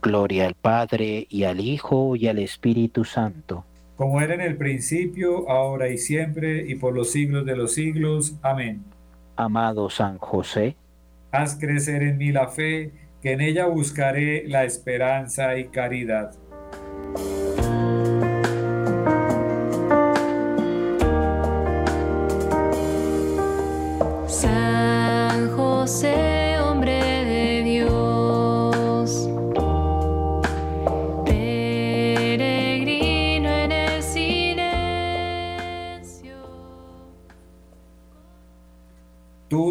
Gloria 0.00 0.46
al 0.46 0.54
Padre 0.54 1.26
y 1.28 1.44
al 1.44 1.60
Hijo 1.60 2.16
y 2.16 2.28
al 2.28 2.38
Espíritu 2.38 3.04
Santo. 3.04 3.64
Como 3.96 4.20
era 4.20 4.34
en 4.34 4.42
el 4.42 4.56
principio, 4.56 5.48
ahora 5.48 5.88
y 5.88 5.98
siempre, 5.98 6.66
y 6.68 6.74
por 6.74 6.94
los 6.94 7.12
siglos 7.12 7.46
de 7.46 7.56
los 7.56 7.74
siglos. 7.74 8.36
Amén. 8.42 8.84
Amado 9.36 9.90
San 9.90 10.18
José, 10.18 10.76
haz 11.30 11.58
crecer 11.58 12.02
en 12.02 12.18
mí 12.18 12.32
la 12.32 12.48
fe, 12.48 12.92
que 13.22 13.32
en 13.32 13.40
ella 13.40 13.66
buscaré 13.66 14.46
la 14.46 14.64
esperanza 14.64 15.58
y 15.58 15.68
caridad. 15.68 16.32
San 24.26 25.50
José. 25.50 26.35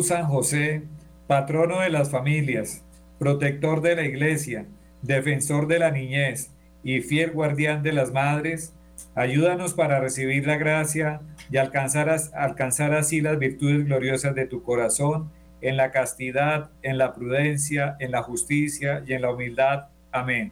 San 0.06 0.26
José, 0.26 0.84
patrono 1.26 1.80
de 1.80 1.90
las 1.90 2.12
familias, 2.12 2.84
protector 3.18 3.82
de 3.82 3.96
la 3.96 4.04
iglesia, 4.04 4.68
defensor 5.02 5.66
de 5.66 5.80
la 5.80 5.90
niñez 5.90 6.52
y 6.84 7.02
fiel 7.02 7.32
guardián 7.32 7.82
de 7.82 7.92
las 7.92 8.12
madres, 8.12 8.74
ayúdanos 9.16 9.74
para 9.74 10.00
recibir 10.00 10.46
la 10.46 10.58
gracia 10.58 11.22
y 11.50 11.58
alcanzar, 11.58 12.16
alcanzar 12.36 12.94
así 12.94 13.20
las 13.20 13.40
virtudes 13.40 13.86
gloriosas 13.86 14.36
de 14.36 14.46
tu 14.46 14.62
corazón 14.62 15.32
en 15.62 15.76
la 15.76 15.90
castidad, 15.90 16.70
en 16.84 17.00
la 17.00 17.14
prudencia, 17.14 17.96
en 18.00 18.12
la 18.12 18.22
justicia 18.22 19.04
y 19.08 19.14
en 19.14 19.24
la 19.24 19.32
humildad. 19.32 19.86
Amén. 20.12 20.52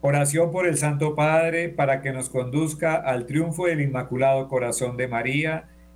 Oración 0.00 0.52
por 0.52 0.68
el 0.68 0.76
Santo 0.76 1.16
Padre 1.16 1.70
para 1.70 2.02
que 2.02 2.12
nos 2.12 2.28
conduzca 2.28 2.94
al 2.94 3.26
triunfo 3.26 3.66
del 3.66 3.80
Inmaculado 3.80 4.46
Corazón 4.46 4.96
de 4.96 5.08
María 5.08 5.64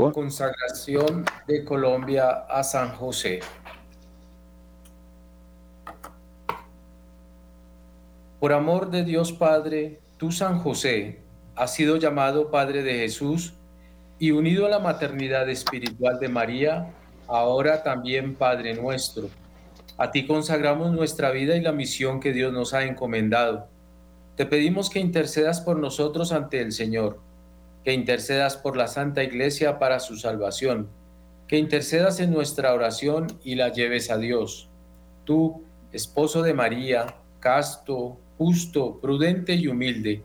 Con- 0.00 0.12
Consagración 0.12 1.24
de 1.46 1.64
Colombia 1.64 2.30
a 2.48 2.62
San 2.62 2.92
José. 2.94 3.40
Por 8.38 8.52
amor 8.52 8.90
de 8.90 9.04
Dios 9.04 9.32
Padre, 9.32 10.00
tú 10.16 10.32
San 10.32 10.58
José, 10.60 11.20
has 11.56 11.74
sido 11.74 11.96
llamado 11.96 12.50
Padre 12.50 12.82
de 12.82 12.94
Jesús 12.94 13.52
y 14.18 14.30
unido 14.30 14.66
a 14.66 14.70
la 14.70 14.78
maternidad 14.78 15.48
espiritual 15.50 16.18
de 16.18 16.28
María, 16.28 16.90
ahora 17.26 17.82
también 17.82 18.34
Padre 18.34 18.74
nuestro. 18.74 19.28
A 19.98 20.10
ti 20.10 20.26
consagramos 20.26 20.92
nuestra 20.92 21.30
vida 21.30 21.56
y 21.56 21.60
la 21.60 21.72
misión 21.72 22.20
que 22.20 22.32
Dios 22.32 22.52
nos 22.52 22.72
ha 22.72 22.84
encomendado. 22.84 23.68
Te 24.36 24.46
pedimos 24.46 24.88
que 24.88 25.00
intercedas 25.00 25.60
por 25.60 25.78
nosotros 25.78 26.32
ante 26.32 26.62
el 26.62 26.72
Señor 26.72 27.20
que 27.84 27.92
intercedas 27.92 28.56
por 28.56 28.76
la 28.76 28.88
Santa 28.88 29.22
Iglesia 29.22 29.78
para 29.78 30.00
su 30.00 30.16
salvación, 30.16 30.88
que 31.48 31.58
intercedas 31.58 32.20
en 32.20 32.30
nuestra 32.30 32.74
oración 32.74 33.38
y 33.42 33.54
la 33.54 33.72
lleves 33.72 34.10
a 34.10 34.18
Dios. 34.18 34.68
Tú, 35.24 35.64
esposo 35.92 36.42
de 36.42 36.54
María, 36.54 37.16
casto, 37.40 38.18
justo, 38.36 39.00
prudente 39.00 39.54
y 39.54 39.66
humilde, 39.66 40.22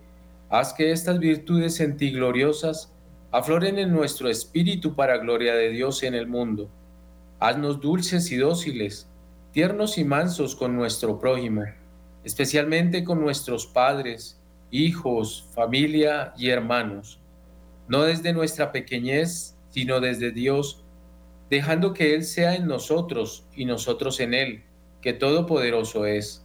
haz 0.49 0.73
que 0.73 0.91
estas 0.91 1.19
virtudes 1.19 1.79
en 1.79 1.97
ti 1.97 2.11
gloriosas 2.11 2.91
afloren 3.31 3.79
en 3.79 3.91
nuestro 3.91 4.29
espíritu 4.29 4.95
para 4.95 5.17
gloria 5.17 5.55
de 5.55 5.69
Dios 5.69 6.03
en 6.03 6.13
el 6.13 6.27
mundo. 6.27 6.69
Haznos 7.39 7.81
dulces 7.81 8.31
y 8.31 8.37
dóciles, 8.37 9.07
tiernos 9.51 9.97
y 9.97 10.03
mansos 10.03 10.55
con 10.55 10.75
nuestro 10.75 11.19
prójimo, 11.19 11.63
especialmente 12.23 13.03
con 13.03 13.21
nuestros 13.21 13.65
padres, 13.65 14.39
hijos, 14.71 15.47
familia 15.53 16.33
y 16.37 16.49
hermanos 16.49 17.19
no 17.87 18.03
desde 18.03 18.33
nuestra 18.33 18.71
pequeñez, 18.71 19.55
sino 19.69 19.99
desde 19.99 20.31
Dios, 20.31 20.83
dejando 21.49 21.93
que 21.93 22.15
Él 22.15 22.23
sea 22.23 22.55
en 22.55 22.67
nosotros 22.67 23.45
y 23.55 23.65
nosotros 23.65 24.19
en 24.19 24.33
Él, 24.33 24.63
que 25.01 25.13
todopoderoso 25.13 26.05
es. 26.05 26.43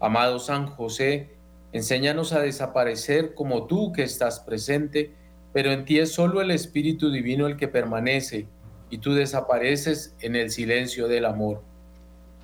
Amado 0.00 0.38
San 0.38 0.66
José, 0.66 1.28
enséñanos 1.72 2.32
a 2.32 2.40
desaparecer 2.40 3.34
como 3.34 3.66
tú 3.66 3.92
que 3.92 4.02
estás 4.02 4.40
presente, 4.40 5.14
pero 5.52 5.70
en 5.72 5.84
ti 5.84 5.98
es 5.98 6.12
solo 6.12 6.40
el 6.40 6.50
Espíritu 6.50 7.10
Divino 7.10 7.46
el 7.46 7.56
que 7.56 7.68
permanece, 7.68 8.48
y 8.88 8.98
tú 8.98 9.14
desapareces 9.14 10.16
en 10.20 10.34
el 10.34 10.50
silencio 10.50 11.06
del 11.06 11.26
amor. 11.26 11.62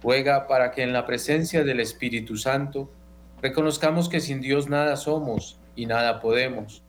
Ruega 0.03 0.47
para 0.47 0.71
que 0.71 0.83
en 0.83 0.93
la 0.93 1.07
presencia 1.07 1.65
del 1.65 1.81
Espíritu 1.81 2.37
Santo 2.37 2.93
reconozcamos 3.43 4.09
que 4.09 4.21
sin 4.21 4.41
Dios 4.41 4.69
nada 4.69 4.97
somos 4.97 5.59
y 5.75 5.87
nada 5.87 6.21
podemos 6.21 6.86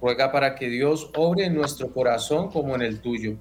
Ruega 0.00 0.30
para 0.30 0.54
que 0.54 0.68
Dios 0.68 1.10
obre 1.16 1.46
en 1.46 1.54
nuestro 1.54 1.92
corazón 1.92 2.50
como 2.50 2.74
en 2.74 2.82
el 2.82 3.00
tuyo. 3.00 3.36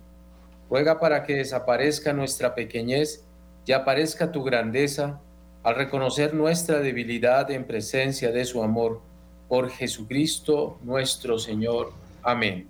Ruega 0.69 0.99
para 0.99 1.23
que 1.23 1.35
desaparezca 1.35 2.13
nuestra 2.13 2.55
pequeñez 2.55 3.25
y 3.65 3.71
aparezca 3.71 4.31
tu 4.31 4.43
grandeza 4.43 5.19
al 5.63 5.75
reconocer 5.75 6.33
nuestra 6.33 6.79
debilidad 6.79 7.49
en 7.51 7.65
presencia 7.65 8.31
de 8.31 8.45
su 8.45 8.63
amor. 8.63 9.01
Por 9.49 9.69
Jesucristo 9.69 10.79
nuestro 10.83 11.37
Señor. 11.37 11.91
Amén. 12.23 12.67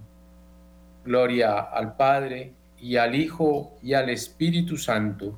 Gloria 1.03 1.59
al 1.59 1.95
Padre 1.95 2.53
y 2.79 2.97
al 2.97 3.15
Hijo 3.15 3.73
y 3.81 3.93
al 3.93 4.09
Espíritu 4.09 4.77
Santo, 4.77 5.37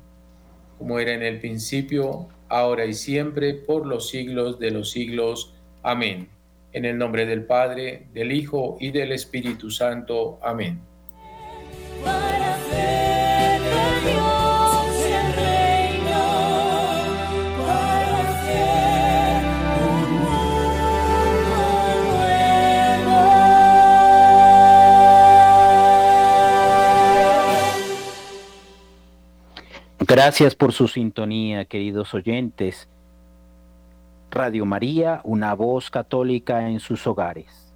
como 0.78 0.98
era 0.98 1.12
en 1.12 1.22
el 1.22 1.40
principio, 1.40 2.28
ahora 2.48 2.86
y 2.86 2.94
siempre, 2.94 3.54
por 3.54 3.86
los 3.86 4.08
siglos 4.08 4.58
de 4.58 4.70
los 4.70 4.90
siglos. 4.90 5.54
Amén. 5.82 6.28
En 6.72 6.84
el 6.84 6.98
nombre 6.98 7.26
del 7.26 7.44
Padre, 7.44 8.08
del 8.12 8.32
Hijo 8.32 8.76
y 8.80 8.90
del 8.90 9.12
Espíritu 9.12 9.70
Santo. 9.70 10.38
Amén. 10.42 10.80
Gracias 30.00 30.54
por 30.54 30.72
su 30.72 30.88
sintonía, 30.88 31.66
queridos 31.66 32.14
oyentes. 32.14 32.88
Radio 34.38 34.64
María, 34.66 35.20
una 35.24 35.52
voz 35.52 35.90
católica 35.90 36.68
en 36.68 36.78
sus 36.78 37.08
hogares. 37.08 37.72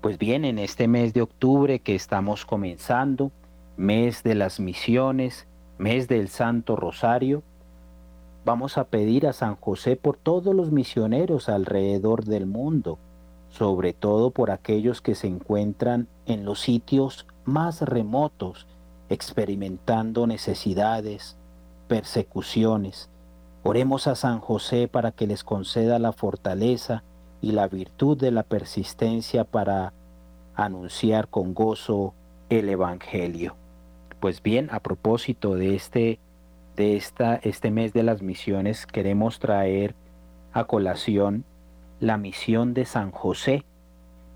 Pues 0.00 0.16
bien, 0.16 0.46
en 0.46 0.58
este 0.58 0.88
mes 0.88 1.12
de 1.12 1.20
octubre 1.20 1.80
que 1.80 1.94
estamos 1.94 2.46
comenzando, 2.46 3.30
mes 3.76 4.22
de 4.22 4.34
las 4.36 4.58
misiones, 4.58 5.46
mes 5.76 6.08
del 6.08 6.28
Santo 6.28 6.76
Rosario, 6.76 7.42
vamos 8.46 8.78
a 8.78 8.84
pedir 8.84 9.26
a 9.26 9.34
San 9.34 9.56
José 9.56 9.96
por 9.96 10.16
todos 10.16 10.54
los 10.54 10.72
misioneros 10.72 11.50
alrededor 11.50 12.24
del 12.24 12.46
mundo, 12.46 12.96
sobre 13.50 13.92
todo 13.92 14.30
por 14.30 14.50
aquellos 14.50 15.02
que 15.02 15.14
se 15.14 15.26
encuentran 15.26 16.08
en 16.24 16.46
los 16.46 16.58
sitios 16.58 17.26
más 17.44 17.82
remotos, 17.82 18.66
experimentando 19.10 20.26
necesidades, 20.26 21.36
persecuciones. 21.86 23.10
Oremos 23.68 24.06
a 24.06 24.14
San 24.14 24.38
José 24.38 24.86
para 24.86 25.10
que 25.10 25.26
les 25.26 25.42
conceda 25.42 25.98
la 25.98 26.12
fortaleza 26.12 27.02
y 27.40 27.50
la 27.50 27.66
virtud 27.66 28.16
de 28.16 28.30
la 28.30 28.44
persistencia 28.44 29.42
para 29.42 29.92
anunciar 30.54 31.26
con 31.26 31.52
gozo 31.52 32.14
el 32.48 32.68
Evangelio. 32.68 33.56
Pues 34.20 34.40
bien, 34.40 34.68
a 34.70 34.78
propósito 34.78 35.56
de 35.56 35.74
este, 35.74 36.20
de 36.76 36.94
esta, 36.94 37.40
este 37.42 37.72
mes 37.72 37.92
de 37.92 38.04
las 38.04 38.22
misiones, 38.22 38.86
queremos 38.86 39.40
traer 39.40 39.96
a 40.52 40.62
colación 40.66 41.44
la 41.98 42.18
misión 42.18 42.72
de 42.72 42.84
San 42.84 43.10
José, 43.10 43.64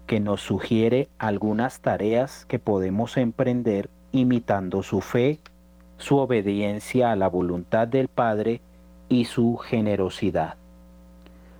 que 0.08 0.18
nos 0.18 0.40
sugiere 0.40 1.08
algunas 1.18 1.78
tareas 1.78 2.46
que 2.46 2.58
podemos 2.58 3.16
emprender 3.16 3.90
imitando 4.10 4.82
su 4.82 5.00
fe, 5.00 5.38
su 5.98 6.16
obediencia 6.16 7.12
a 7.12 7.16
la 7.16 7.28
voluntad 7.28 7.86
del 7.86 8.08
Padre 8.08 8.60
y 9.10 9.26
su 9.26 9.58
generosidad. 9.58 10.54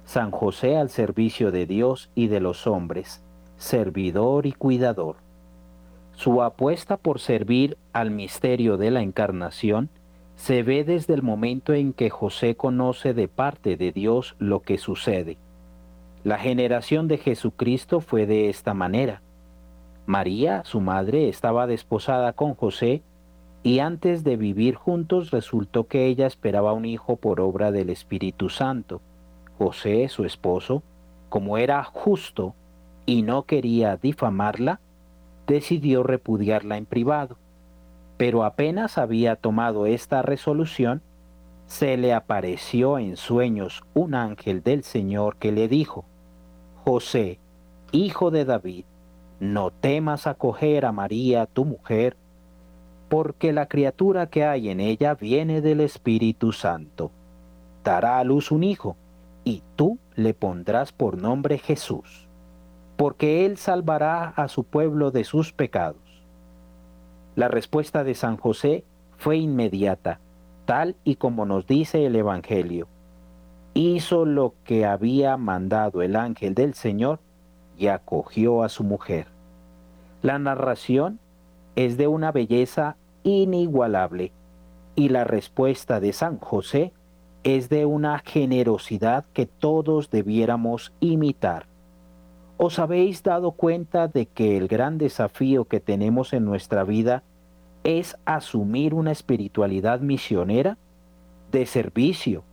San 0.06 0.30
José 0.30 0.78
al 0.78 0.88
servicio 0.88 1.50
de 1.50 1.66
Dios 1.66 2.10
y 2.14 2.28
de 2.28 2.40
los 2.40 2.66
hombres, 2.66 3.22
servidor 3.58 4.46
y 4.46 4.52
cuidador. 4.52 5.16
Su 6.12 6.42
apuesta 6.42 6.96
por 6.96 7.20
servir 7.20 7.76
al 7.92 8.10
misterio 8.10 8.78
de 8.78 8.90
la 8.90 9.02
encarnación 9.02 9.90
se 10.36 10.62
ve 10.62 10.84
desde 10.84 11.12
el 11.12 11.22
momento 11.22 11.74
en 11.74 11.92
que 11.92 12.08
José 12.08 12.56
conoce 12.56 13.12
de 13.12 13.28
parte 13.28 13.76
de 13.76 13.92
Dios 13.92 14.36
lo 14.38 14.60
que 14.60 14.78
sucede. 14.78 15.36
La 16.24 16.38
generación 16.38 17.08
de 17.08 17.18
Jesucristo 17.18 18.00
fue 18.00 18.26
de 18.26 18.48
esta 18.48 18.74
manera. 18.74 19.22
María, 20.06 20.62
su 20.64 20.80
madre, 20.80 21.28
estaba 21.28 21.66
desposada 21.66 22.32
con 22.32 22.54
José 22.54 23.02
y 23.62 23.80
antes 23.80 24.24
de 24.24 24.36
vivir 24.36 24.74
juntos 24.74 25.30
resultó 25.30 25.86
que 25.86 26.06
ella 26.06 26.26
esperaba 26.26 26.72
un 26.72 26.86
hijo 26.86 27.16
por 27.16 27.40
obra 27.40 27.70
del 27.70 27.90
Espíritu 27.90 28.48
Santo. 28.48 29.02
José, 29.58 30.08
su 30.08 30.24
esposo, 30.24 30.82
como 31.28 31.58
era 31.58 31.84
justo 31.84 32.54
y 33.04 33.22
no 33.22 33.42
quería 33.42 33.96
difamarla, 33.96 34.80
decidió 35.46 36.02
repudiarla 36.02 36.78
en 36.78 36.86
privado. 36.86 37.36
Pero 38.16 38.44
apenas 38.44 38.96
había 38.98 39.36
tomado 39.36 39.86
esta 39.86 40.22
resolución, 40.22 41.02
se 41.66 41.96
le 41.96 42.14
apareció 42.14 42.98
en 42.98 43.16
sueños 43.16 43.82
un 43.94 44.14
ángel 44.14 44.62
del 44.62 44.82
Señor 44.82 45.36
que 45.36 45.52
le 45.52 45.68
dijo, 45.68 46.04
José, 46.84 47.38
hijo 47.92 48.30
de 48.30 48.44
David, 48.44 48.84
no 49.38 49.70
temas 49.70 50.26
acoger 50.26 50.84
a 50.84 50.92
María 50.92 51.46
tu 51.46 51.64
mujer, 51.64 52.16
porque 53.10 53.52
la 53.52 53.66
criatura 53.66 54.28
que 54.28 54.46
hay 54.46 54.70
en 54.70 54.80
ella 54.80 55.14
viene 55.14 55.60
del 55.60 55.82
Espíritu 55.82 56.52
Santo. 56.52 57.10
Dará 57.84 58.18
a 58.18 58.24
luz 58.24 58.50
un 58.50 58.64
hijo, 58.64 58.96
y 59.44 59.62
tú 59.76 59.98
le 60.14 60.32
pondrás 60.32 60.92
por 60.92 61.18
nombre 61.18 61.58
Jesús. 61.58 62.26
porque 63.00 63.46
Él 63.46 63.56
salvará 63.56 64.34
a 64.36 64.46
su 64.48 64.64
pueblo 64.64 65.10
de 65.10 65.24
sus 65.24 65.54
pecados. 65.54 66.22
La 67.34 67.48
respuesta 67.48 68.04
de 68.04 68.14
San 68.14 68.36
José 68.36 68.84
fue 69.16 69.38
inmediata, 69.38 70.20
tal 70.66 70.96
y 71.02 71.16
como 71.16 71.46
nos 71.46 71.66
dice 71.66 72.04
el 72.04 72.14
Evangelio. 72.14 72.88
Hizo 73.72 74.26
lo 74.26 74.52
que 74.64 74.84
había 74.84 75.38
mandado 75.38 76.02
el 76.02 76.14
ángel 76.14 76.54
del 76.54 76.74
Señor 76.74 77.20
y 77.78 77.86
acogió 77.86 78.62
a 78.62 78.68
su 78.68 78.84
mujer. 78.84 79.28
La 80.20 80.38
narración 80.38 81.20
es 81.76 81.96
de 81.96 82.06
una 82.06 82.32
belleza 82.32 82.98
inigualable 83.22 84.32
y 84.94 85.08
la 85.08 85.24
respuesta 85.24 86.00
de 86.00 86.12
San 86.12 86.38
José 86.38 86.92
es 87.42 87.68
de 87.68 87.86
una 87.86 88.18
generosidad 88.18 89.24
que 89.32 89.46
todos 89.46 90.10
debiéramos 90.10 90.92
imitar. 91.00 91.66
¿Os 92.58 92.78
habéis 92.78 93.22
dado 93.22 93.52
cuenta 93.52 94.08
de 94.08 94.26
que 94.26 94.58
el 94.58 94.68
gran 94.68 94.98
desafío 94.98 95.64
que 95.64 95.80
tenemos 95.80 96.34
en 96.34 96.44
nuestra 96.44 96.84
vida 96.84 97.22
es 97.84 98.18
asumir 98.26 98.92
una 98.92 99.12
espiritualidad 99.12 100.00
misionera, 100.00 100.76
de 101.50 101.64
servicio, 101.64 102.44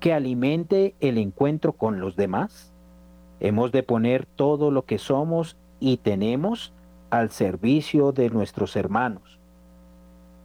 que 0.00 0.12
alimente 0.12 0.96
el 0.98 1.18
encuentro 1.18 1.74
con 1.74 2.00
los 2.00 2.16
demás? 2.16 2.72
Hemos 3.38 3.70
de 3.70 3.84
poner 3.84 4.26
todo 4.26 4.72
lo 4.72 4.84
que 4.84 4.98
somos 4.98 5.56
y 5.78 5.98
tenemos 5.98 6.72
al 7.10 7.30
servicio 7.30 8.10
de 8.10 8.30
nuestros 8.30 8.74
hermanos. 8.74 9.38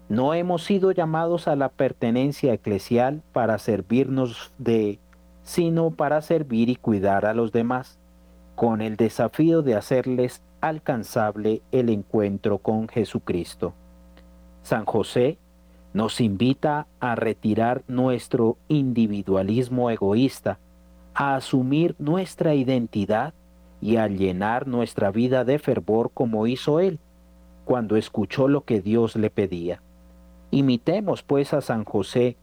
No 0.10 0.34
hemos 0.34 0.64
sido 0.64 0.92
llamados 0.92 1.48
a 1.48 1.56
la 1.56 1.70
pertenencia 1.70 2.54
eclesial 2.54 3.22
para 3.34 3.58
servirnos 3.58 4.54
de, 4.58 5.00
sino 5.44 5.92
para 5.92 6.22
servir 6.22 6.70
y 6.70 6.76
cuidar 6.76 7.26
a 7.26 7.34
los 7.34 7.52
demás 7.52 8.00
con 8.56 8.82
el 8.82 8.96
desafío 8.96 9.62
de 9.62 9.76
hacerles 9.76 10.42
alcanzable 10.62 11.62
el 11.72 11.90
encuentro 11.90 12.58
con 12.58 12.88
Jesucristo. 12.88 13.74
San 14.64 14.86
José 14.86 15.38
nos 15.94 16.22
invita 16.22 16.88
a 17.00 17.16
retirar 17.16 17.84
nuestro 17.88 18.58
individualismo 18.68 19.90
egoísta, 19.90 20.58
a 21.14 21.36
asumir 21.36 21.96
nuestra 22.00 22.56
identidad 22.56 23.34
y 23.82 23.98
a 23.98 24.08
llenar 24.08 24.68
nuestra 24.68 25.12
vida 25.12 25.44
de 25.44 25.60
fervor 25.60 26.12
como 26.14 26.48
hizo 26.48 26.80
él 26.80 27.00
cuando 27.66 27.98
escuchó 27.98 28.48
lo 28.48 28.62
que 28.62 28.82
Dios 28.82 29.16
le 29.16 29.30
pedía. 29.30 29.82
Imitemos 30.52 31.24
pues 31.24 31.54
a 31.54 31.62
San 31.62 31.84
José, 31.84 32.38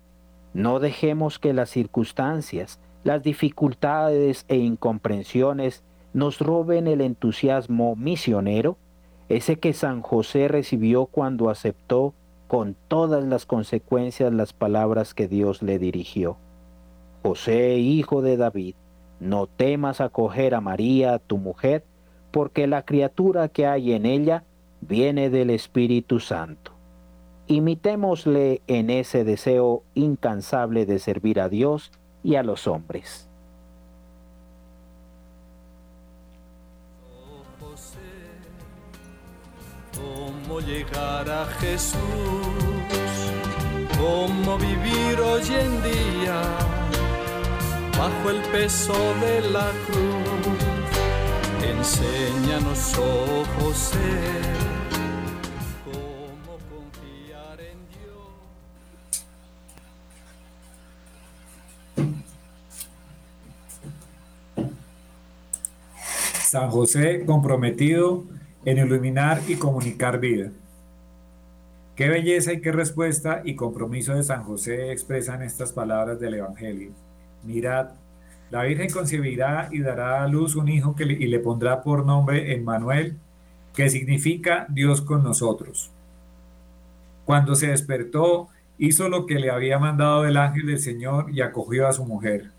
no 0.53 0.79
dejemos 0.79 1.39
que 1.39 1.53
las 1.53 1.71
circunstancias, 1.71 2.81
las 3.03 3.23
dificultades 3.23 4.45
e 4.49 4.57
incomprensiones 4.57 5.83
nos 6.13 6.39
roben 6.39 6.87
el 6.87 7.01
entusiasmo 7.01 7.97
misionero, 7.97 8.77
ese 9.29 9.57
que 9.57 9.73
San 9.73 10.03
José 10.03 10.49
recibió 10.49 11.07
cuando 11.07 11.51
aceptó 11.51 12.15
con 12.47 12.77
todas 12.89 13.25
las 13.25 13.47
consecuencias 13.47 14.33
las 14.33 14.53
palabras 14.53 15.15
que 15.15 15.27
Dios 15.27 15.63
le 15.63 15.79
dirigió. 15.79 16.37
José, 17.23 17.79
hijo 17.79 18.23
de 18.23 18.37
David, 18.37 18.75
no 19.19 19.47
temas 19.47 20.01
acoger 20.01 20.55
a 20.55 20.61
María, 20.61 21.19
tu 21.19 21.39
mujer, 21.39 21.85
porque 22.31 22.67
la 22.67 22.85
criatura 22.85 23.49
que 23.49 23.67
hay 23.67 23.93
en 23.93 24.07
ella 24.07 24.45
viene 24.83 25.31
del 25.31 25.51
Espíritu 25.51 26.21
Santo. 26.21 26.74
Imitémosle 27.47 28.63
en 28.67 28.91
ese 28.91 29.25
deseo 29.25 29.83
incansable 29.95 30.87
de 30.87 30.99
servir 30.99 31.41
a 31.41 31.49
Dios 31.49 31.93
y 32.23 32.37
a 32.37 32.43
los 32.43 32.67
hombres. 32.67 33.29
llegar 40.61 41.29
a 41.29 41.47
Jesús, 41.61 41.99
cómo 43.99 44.59
vivir 44.59 45.21
hoy 45.21 45.43
en 45.43 45.83
día 45.83 46.43
bajo 47.99 48.31
el 48.31 48.41
peso 48.51 48.95
de 49.21 49.51
la 49.51 49.71
cruz. 49.87 50.59
Enséñanos, 51.63 52.95
oh 52.99 53.45
José, 53.59 53.99
San 66.55 66.71
José 66.71 67.25
comprometido 67.27 68.23
en 68.65 68.79
iluminar 68.79 69.41
y 69.49 69.57
comunicar 69.57 70.21
vida. 70.21 70.53
Qué 71.97 72.09
belleza 72.09 72.53
y 72.53 72.61
qué 72.61 72.71
respuesta 72.71 73.43
y 73.45 73.57
compromiso 73.57 74.15
de 74.15 74.23
San 74.23 74.45
José 74.45 74.93
expresan 74.93 75.43
estas 75.43 75.73
palabras 75.73 76.21
del 76.21 76.35
Evangelio. 76.35 76.93
Mirad, 77.43 77.89
la 78.53 78.63
Virgen 78.63 78.89
concebirá 78.93 79.69
y 79.73 79.81
dará 79.81 80.23
a 80.23 80.29
luz 80.29 80.55
un 80.55 80.69
hijo 80.69 80.95
que 80.95 81.03
y 81.03 81.27
le 81.27 81.41
pondrá 81.41 81.83
por 81.83 82.07
nombre 82.07 82.55
Emmanuel, 82.55 83.17
que 83.75 83.91
significa 83.91 84.67
Dios 84.69 85.01
con 85.01 85.25
nosotros. 85.25 85.91
Cuando 87.25 87.57
se 87.57 87.67
despertó, 87.67 88.47
hizo 88.79 89.09
lo 89.09 89.27
que 89.27 89.41
le 89.41 89.51
había 89.51 89.81
mandado 89.81 90.25
el 90.25 90.37
ángel 90.37 90.67
del 90.67 90.79
Señor 90.79 91.33
y 91.33 91.41
acogió 91.41 91.89
a 91.89 91.93
su 91.93 92.05
mujer. 92.05 92.54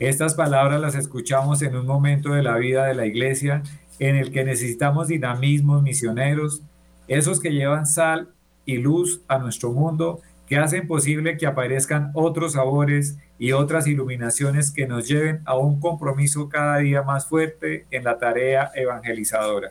Estas 0.00 0.34
palabras 0.34 0.80
las 0.80 0.96
escuchamos 0.96 1.62
en 1.62 1.76
un 1.76 1.86
momento 1.86 2.32
de 2.32 2.42
la 2.42 2.56
vida 2.56 2.86
de 2.86 2.94
la 2.94 3.06
iglesia 3.06 3.62
en 4.00 4.16
el 4.16 4.32
que 4.32 4.44
necesitamos 4.44 5.06
dinamismos 5.06 5.82
misioneros, 5.82 6.62
esos 7.06 7.38
que 7.38 7.52
llevan 7.52 7.86
sal 7.86 8.30
y 8.66 8.78
luz 8.78 9.22
a 9.28 9.38
nuestro 9.38 9.72
mundo, 9.72 10.20
que 10.48 10.58
hacen 10.58 10.88
posible 10.88 11.36
que 11.36 11.46
aparezcan 11.46 12.10
otros 12.14 12.54
sabores 12.54 13.18
y 13.38 13.52
otras 13.52 13.86
iluminaciones 13.86 14.72
que 14.72 14.86
nos 14.86 15.06
lleven 15.06 15.40
a 15.44 15.56
un 15.56 15.78
compromiso 15.78 16.48
cada 16.48 16.78
día 16.78 17.02
más 17.02 17.26
fuerte 17.26 17.86
en 17.92 18.02
la 18.02 18.18
tarea 18.18 18.72
evangelizadora. 18.74 19.70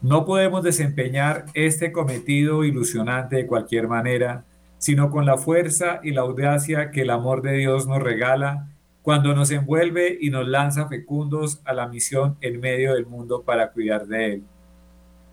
No 0.00 0.24
podemos 0.24 0.62
desempeñar 0.62 1.44
este 1.52 1.92
cometido 1.92 2.64
ilusionante 2.64 3.36
de 3.36 3.46
cualquier 3.46 3.88
manera, 3.88 4.44
sino 4.78 5.10
con 5.10 5.26
la 5.26 5.36
fuerza 5.36 6.00
y 6.02 6.12
la 6.12 6.22
audacia 6.22 6.90
que 6.90 7.02
el 7.02 7.10
amor 7.10 7.42
de 7.42 7.52
Dios 7.52 7.86
nos 7.86 8.02
regala 8.02 8.69
cuando 9.02 9.34
nos 9.34 9.50
envuelve 9.50 10.18
y 10.20 10.30
nos 10.30 10.46
lanza 10.46 10.88
fecundos 10.88 11.60
a 11.64 11.72
la 11.72 11.88
misión 11.88 12.36
en 12.40 12.60
medio 12.60 12.94
del 12.94 13.06
mundo 13.06 13.42
para 13.42 13.72
cuidar 13.72 14.06
de 14.06 14.34
él, 14.34 14.44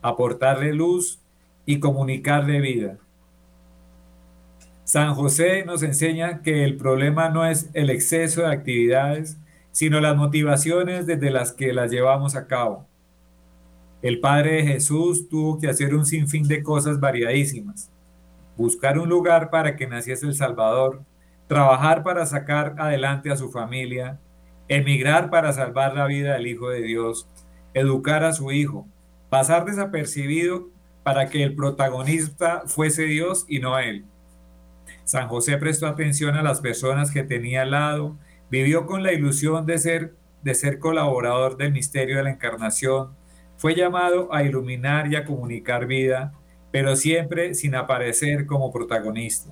aportarle 0.01 0.73
luz 0.73 1.19
y 1.65 1.80
comunicarle 1.80 2.62
vida. 2.62 2.97
San 4.86 5.15
José 5.15 5.65
nos 5.65 5.84
enseña 5.84 6.41
que 6.41 6.63
el 6.63 6.77
problema 6.77 7.27
no 7.30 7.45
es 7.45 7.69
el 7.73 7.89
exceso 7.89 8.41
de 8.41 8.53
actividades, 8.53 9.38
sino 9.71 9.99
las 9.99 10.15
motivaciones 10.15 11.06
desde 11.06 11.30
las 11.30 11.51
que 11.51 11.73
las 11.73 11.91
llevamos 11.91 12.36
a 12.36 12.47
cabo. 12.47 12.88
El 14.01 14.21
Padre 14.21 14.53
de 14.53 14.63
Jesús 14.63 15.27
tuvo 15.27 15.60
que 15.60 15.67
hacer 15.67 15.93
un 15.93 16.06
sinfín 16.06 16.47
de 16.47 16.63
cosas 16.63 16.99
variadísimas. 16.99 17.91
Buscar 18.56 18.97
un 18.97 19.10
lugar 19.10 19.49
para 19.49 19.75
que 19.75 19.88
naciese 19.88 20.25
el 20.25 20.36
Salvador, 20.36 21.01
trabajar 21.47 22.03
para 22.03 22.26
sacar 22.26 22.76
adelante 22.78 23.32
a 23.32 23.38
su 23.38 23.49
familia, 23.49 24.19
emigrar 24.67 25.30
para 25.30 25.53
salvar 25.53 25.95
la 25.95 26.05
vida 26.05 26.34
del 26.34 26.47
Hijo 26.47 26.69
de 26.69 26.82
Dios, 26.82 27.28
educar 27.74 28.24
a 28.24 28.34
su 28.34 28.51
hijo, 28.51 28.88
pasar 29.30 29.65
desapercibido 29.65 30.69
para 31.03 31.30
que 31.30 31.43
el 31.43 31.55
protagonista 31.55 32.63
fuese 32.65 33.03
Dios 33.03 33.45
y 33.47 33.59
no 33.59 33.80
él. 33.80 34.05
San 35.05 35.30
José 35.30 35.57
prestó 35.57 35.88
atención 35.88 36.36
a 36.36 36.43
las 36.43 36.59
personas 36.59 37.11
que 37.11 37.24
tenía 37.24 37.61
al 37.61 37.72
lado, 37.72 38.17
vivió 38.49 38.86
con 38.86 39.03
la 39.03 39.13
ilusión 39.13 39.65
de 39.65 39.78
ser, 39.78 40.15
de 40.43 40.53
ser 40.53 40.80
colaborador 40.80 41.55
del 41.55 41.72
misterio 41.72 42.17
de 42.17 42.24
la 42.24 42.32
encarnación, 42.32 43.15
fue 43.55 43.74
llamado 43.74 44.34
a 44.34 44.43
iluminar 44.43 45.11
y 45.11 45.15
a 45.15 45.26
comunicar 45.26 45.88
vida, 45.88 46.34
pero 46.72 46.95
siempre 46.95 47.53
sin 47.53 47.76
aparecer 47.76 48.45
como 48.45 48.72
protagonista. 48.72 49.51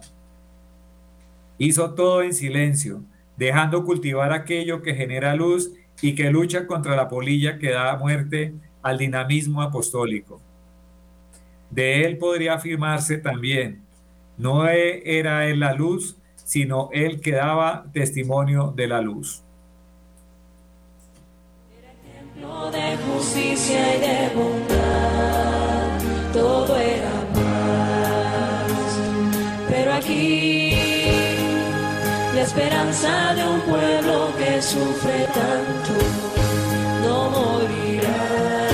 Hizo 1.58 1.94
todo 1.94 2.22
en 2.22 2.34
silencio, 2.34 3.02
dejando 3.38 3.86
cultivar 3.86 4.34
aquello 4.34 4.82
que 4.82 4.96
genera 4.96 5.36
luz 5.36 5.72
y 6.02 6.16
que 6.16 6.30
lucha 6.30 6.68
contra 6.68 6.96
la 6.96 7.08
polilla 7.08 7.58
que 7.58 7.72
da 7.72 7.98
muerte 7.98 8.54
al 8.82 8.98
dinamismo 8.98 9.62
apostólico. 9.62 10.42
De 11.70 12.06
él 12.06 12.18
podría 12.18 12.56
afirmarse 12.56 13.18
también, 13.18 13.82
no 14.38 14.68
era 14.68 15.48
él 15.48 15.60
la 15.62 15.74
luz, 15.74 16.18
sino 16.36 16.90
él 16.92 17.22
que 17.22 17.32
daba 17.32 17.86
testimonio 17.94 18.74
de 18.76 18.88
la 18.88 19.02
luz. 19.02 19.44
Era 21.82 22.72
de 22.72 22.98
justicia 22.98 23.96
y 23.96 24.00
de 24.00 24.30
bondad, 24.36 26.00
todo 26.34 26.78
era 26.78 27.12
paz. 27.34 29.00
Pero 29.70 29.94
aquí 29.94 30.65
esperanza 32.46 33.34
de 33.34 33.44
un 33.44 33.60
pueblo 33.62 34.32
que 34.38 34.62
sufre 34.62 35.26
tanto, 35.34 35.94
no 37.02 37.30
morirá. 37.32 38.68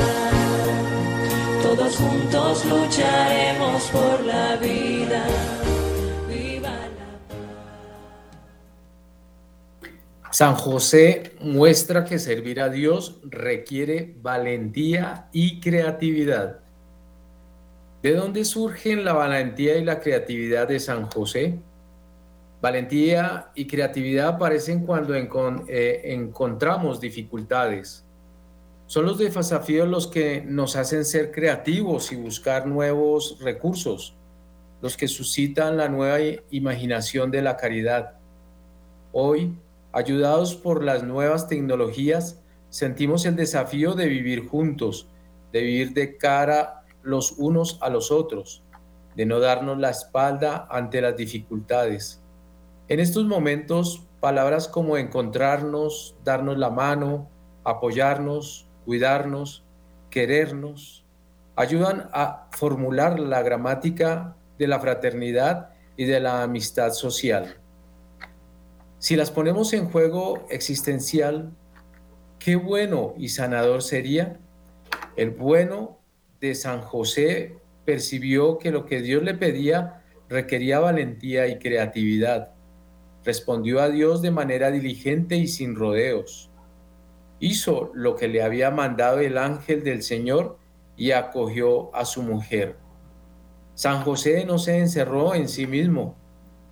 Todos 1.64 1.96
juntos 1.96 2.66
lucharemos 2.66 3.84
por 3.84 4.26
la 4.26 4.58
vida. 4.58 5.24
Viva 6.28 6.70
la 10.22 10.34
San 10.34 10.56
José 10.56 11.32
muestra 11.40 12.04
que 12.04 12.20
servir 12.20 12.60
a 12.60 12.68
Dios 12.68 13.22
requiere 13.24 14.16
valentía 14.22 15.30
y 15.32 15.62
creatividad. 15.62 16.60
¿De 18.04 18.16
dónde 18.16 18.44
surgen 18.44 19.06
la 19.06 19.14
valentía 19.14 19.78
y 19.78 19.86
la 19.86 20.02
creatividad 20.02 20.68
de 20.68 20.80
San 20.82 21.06
José? 21.06 21.62
Valentía 22.62 23.50
y 23.56 23.66
creatividad 23.66 24.28
aparecen 24.28 24.86
cuando 24.86 25.16
eh, 25.16 26.14
encontramos 26.14 27.02
dificultades. 27.02 28.06
Son 28.86 29.04
los 29.06 29.18
desafíos 29.18 29.88
los 29.88 30.06
que 30.06 30.42
nos 30.42 30.76
hacen 30.76 31.04
ser 31.04 31.32
creativos 31.32 32.12
y 32.12 32.18
buscar 32.18 32.68
nuevos 32.68 33.40
recursos, 33.42 34.16
los 34.80 34.96
que 34.96 35.08
suscitan 35.08 35.76
la 35.76 35.90
nueva 35.90 36.20
imaginación 36.52 37.32
de 37.32 37.42
la 37.42 37.58
caridad. 37.58 38.14
Hoy, 39.12 39.58
ayudados 39.92 40.56
por 40.56 40.84
las 40.84 41.02
nuevas 41.02 41.48
tecnologías, 41.48 42.44
sentimos 42.70 43.26
el 43.26 43.36
desafío 43.36 43.94
de 43.94 44.06
vivir 44.06 44.48
juntos, 44.48 45.08
de 45.52 45.62
vivir 45.62 45.94
de 45.94 46.16
cara 46.16 46.84
los 47.02 47.32
unos 47.40 47.80
a 47.82 47.90
los 47.90 48.12
otros, 48.12 48.62
de 49.16 49.26
no 49.26 49.40
darnos 49.40 49.80
la 49.80 49.90
espalda 49.90 50.68
ante 50.70 51.02
las 51.02 51.18
dificultades 51.18 52.21
en 52.92 53.00
estos 53.00 53.24
momentos, 53.24 54.06
palabras 54.20 54.68
como 54.68 54.98
encontrarnos, 54.98 56.14
darnos 56.26 56.58
la 56.58 56.70
mano, 56.70 57.30
apoyarnos, 57.64 58.68
cuidarnos, 58.84 59.64
querernos, 60.10 61.06
ayudan 61.56 62.10
a 62.12 62.50
formular 62.52 63.18
la 63.18 63.44
gramática 63.44 64.36
de 64.60 64.68
la 64.68 64.82
fraternidad 64.82 65.70
y 65.96 66.04
de 66.04 66.20
la 66.20 66.44
amistad 66.44 66.92
social. 66.92 67.56
Si 69.00 69.16
las 69.16 69.32
ponemos 69.32 69.72
en 69.72 69.90
juego 69.90 70.46
existencial, 70.50 71.54
qué 72.40 72.58
bueno 72.58 73.14
y 73.18 73.30
sanador 73.30 73.84
sería. 73.84 74.38
El 75.16 75.30
bueno 75.30 75.98
de 76.42 76.56
San 76.56 76.82
José 76.82 77.56
percibió 77.86 78.58
que 78.58 78.70
lo 78.70 78.86
que 78.86 79.02
Dios 79.02 79.24
le 79.24 79.34
pedía 79.34 80.04
requería 80.28 80.82
valentía 80.82 81.48
y 81.48 81.58
creatividad 81.58 82.52
respondió 83.24 83.82
a 83.82 83.90
Dios 83.90 84.22
de 84.22 84.32
manera 84.32 84.72
diligente 84.72 85.36
y 85.36 85.48
sin 85.48 85.76
rodeos. 85.76 86.50
Hizo 87.40 87.92
lo 87.94 88.16
que 88.16 88.28
le 88.28 88.44
había 88.44 88.72
mandado 88.72 89.20
el 89.20 89.38
ángel 89.38 89.84
del 89.84 90.04
Señor 90.04 90.58
y 90.96 91.12
acogió 91.12 91.94
a 91.96 92.06
su 92.06 92.22
mujer. 92.22 92.78
San 93.74 94.04
José 94.04 94.46
no 94.46 94.60
se 94.60 94.78
encerró 94.78 95.34
en 95.34 95.48
sí 95.48 95.66
mismo. 95.66 96.16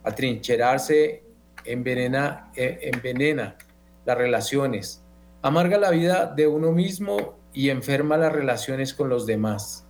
Atrincherarse 0.04 1.24
envenena, 1.66 2.52
eh, 2.56 2.92
envenena 2.94 3.58
las 4.06 4.18
relaciones, 4.18 5.04
amarga 5.42 5.78
la 5.78 5.90
vida 5.92 6.26
de 6.26 6.48
uno 6.48 6.72
mismo 6.72 7.40
y 7.54 7.70
enferma 7.70 8.18
las 8.18 8.32
relaciones 8.32 8.94
con 8.94 9.10
los 9.10 9.26
demás. 9.26 9.86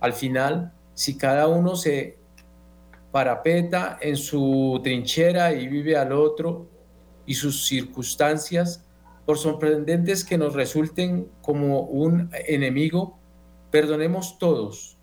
Al 0.00 0.12
final, 0.12 0.72
si 0.94 1.16
cada 1.16 1.48
uno 1.48 1.76
se 1.76 2.19
parapeta 3.12 3.98
en 4.00 4.16
su 4.16 4.80
trinchera 4.82 5.52
y 5.52 5.68
vive 5.68 5.96
al 5.96 6.12
otro 6.12 6.68
y 7.26 7.34
sus 7.34 7.66
circunstancias, 7.66 8.84
por 9.26 9.38
sorprendentes 9.38 10.24
que 10.24 10.38
nos 10.38 10.54
resulten 10.54 11.28
como 11.42 11.82
un 11.82 12.30
enemigo, 12.32 13.18
perdonemos 13.70 14.38
todos. 14.38 14.98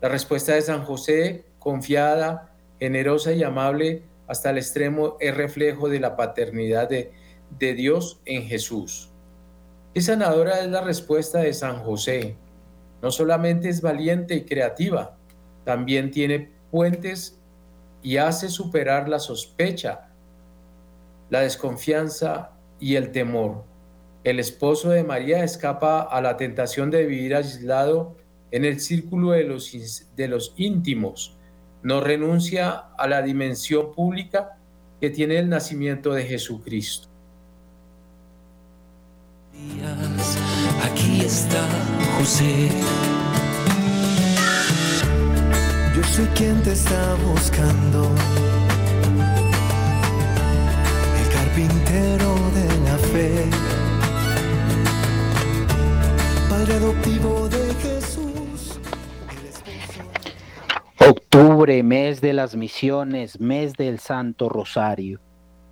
La 0.00 0.08
respuesta 0.08 0.54
de 0.54 0.62
San 0.62 0.84
José, 0.84 1.46
confiada, 1.58 2.54
generosa 2.78 3.32
y 3.32 3.42
amable 3.42 4.04
hasta 4.28 4.50
el 4.50 4.58
extremo, 4.58 5.16
es 5.18 5.36
reflejo 5.36 5.88
de 5.88 6.00
la 6.00 6.16
paternidad 6.16 6.88
de, 6.88 7.12
de 7.58 7.74
Dios 7.74 8.20
en 8.24 8.44
Jesús. 8.44 9.10
Qué 9.94 10.00
sanadora 10.00 10.60
es 10.60 10.68
la 10.68 10.82
respuesta 10.82 11.40
de 11.40 11.52
San 11.54 11.82
José. 11.82 12.36
No 13.02 13.10
solamente 13.10 13.68
es 13.68 13.80
valiente 13.80 14.34
y 14.34 14.44
creativa, 14.44 15.16
también 15.64 16.10
tiene 16.10 16.52
puentes 16.70 17.38
y 18.02 18.16
hace 18.16 18.48
superar 18.48 19.08
la 19.08 19.18
sospecha, 19.18 20.08
la 21.30 21.40
desconfianza 21.40 22.50
y 22.80 22.96
el 22.96 23.12
temor. 23.12 23.64
El 24.24 24.40
esposo 24.40 24.90
de 24.90 25.04
María 25.04 25.44
escapa 25.44 26.02
a 26.02 26.20
la 26.20 26.36
tentación 26.36 26.90
de 26.90 27.06
vivir 27.06 27.34
aislado 27.34 28.16
en 28.50 28.64
el 28.64 28.80
círculo 28.80 29.32
de 29.32 29.44
los, 29.44 29.72
de 30.16 30.28
los 30.28 30.54
íntimos. 30.56 31.36
No 31.82 32.00
renuncia 32.00 32.70
a 32.96 33.06
la 33.06 33.22
dimensión 33.22 33.92
pública 33.92 34.58
que 35.00 35.10
tiene 35.10 35.38
el 35.38 35.48
nacimiento 35.48 36.12
de 36.12 36.24
Jesucristo. 36.24 37.08
Aquí 40.82 41.20
está 41.20 41.66
José 42.18 42.70
soy 46.18 46.26
quien 46.34 46.60
te 46.64 46.72
está 46.72 47.14
buscando. 47.24 48.10
El 51.20 51.28
carpintero 51.32 52.34
de 52.56 52.66
la 52.86 52.98
fe. 52.98 53.44
Padre 56.50 56.74
adoptivo 56.74 57.48
de 57.48 57.74
Jesús. 57.74 58.80
Octubre, 61.08 61.82
mes 61.84 62.20
de 62.20 62.32
las 62.32 62.56
misiones, 62.56 63.38
mes 63.38 63.74
del 63.74 64.00
Santo 64.00 64.48
Rosario. 64.48 65.20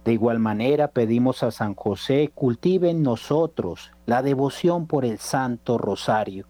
De 0.05 0.12
igual 0.12 0.38
manera 0.38 0.92
pedimos 0.92 1.42
a 1.42 1.51
San 1.51 1.74
José 1.74 2.30
cultive 2.32 2.90
en 2.90 3.03
nosotros 3.03 3.90
la 4.07 4.22
devoción 4.22 4.86
por 4.86 5.05
el 5.05 5.18
Santo 5.18 5.76
Rosario. 5.76 6.47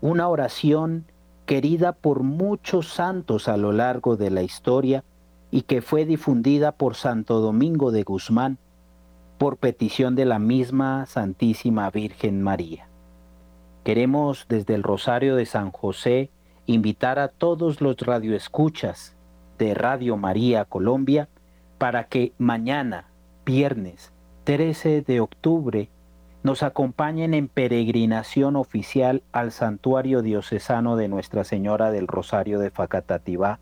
Una 0.00 0.28
oración 0.28 1.07
querida 1.48 1.92
por 1.92 2.24
muchos 2.24 2.88
santos 2.88 3.48
a 3.48 3.56
lo 3.56 3.72
largo 3.72 4.18
de 4.18 4.28
la 4.28 4.42
historia 4.42 5.02
y 5.50 5.62
que 5.62 5.80
fue 5.80 6.04
difundida 6.04 6.72
por 6.72 6.94
Santo 6.94 7.40
Domingo 7.40 7.90
de 7.90 8.02
Guzmán 8.02 8.58
por 9.38 9.56
petición 9.56 10.14
de 10.14 10.26
la 10.26 10.38
misma 10.38 11.06
Santísima 11.06 11.88
Virgen 11.88 12.42
María. 12.42 12.90
Queremos 13.82 14.44
desde 14.50 14.74
el 14.74 14.82
Rosario 14.82 15.36
de 15.36 15.46
San 15.46 15.70
José 15.70 16.30
invitar 16.66 17.18
a 17.18 17.28
todos 17.28 17.80
los 17.80 17.96
radioescuchas 17.96 19.16
de 19.56 19.72
Radio 19.72 20.18
María 20.18 20.66
Colombia 20.66 21.30
para 21.78 22.08
que 22.08 22.34
mañana, 22.36 23.08
viernes 23.46 24.12
13 24.44 25.00
de 25.00 25.20
octubre, 25.20 25.88
nos 26.42 26.62
acompañen 26.62 27.34
en 27.34 27.48
peregrinación 27.48 28.56
oficial 28.56 29.22
al 29.32 29.52
santuario 29.52 30.22
diocesano 30.22 30.96
de 30.96 31.08
Nuestra 31.08 31.44
Señora 31.44 31.90
del 31.90 32.06
Rosario 32.06 32.58
de 32.58 32.70
Facatativá, 32.70 33.58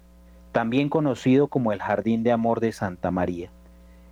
también 0.53 0.89
conocido 0.89 1.49
como 1.49 1.73
el 1.73 1.81
Jardín 1.81 2.23
de 2.23 2.33
Amor 2.33 2.61
de 2.61 2.73
Santa 2.73 3.11
María. 3.11 3.51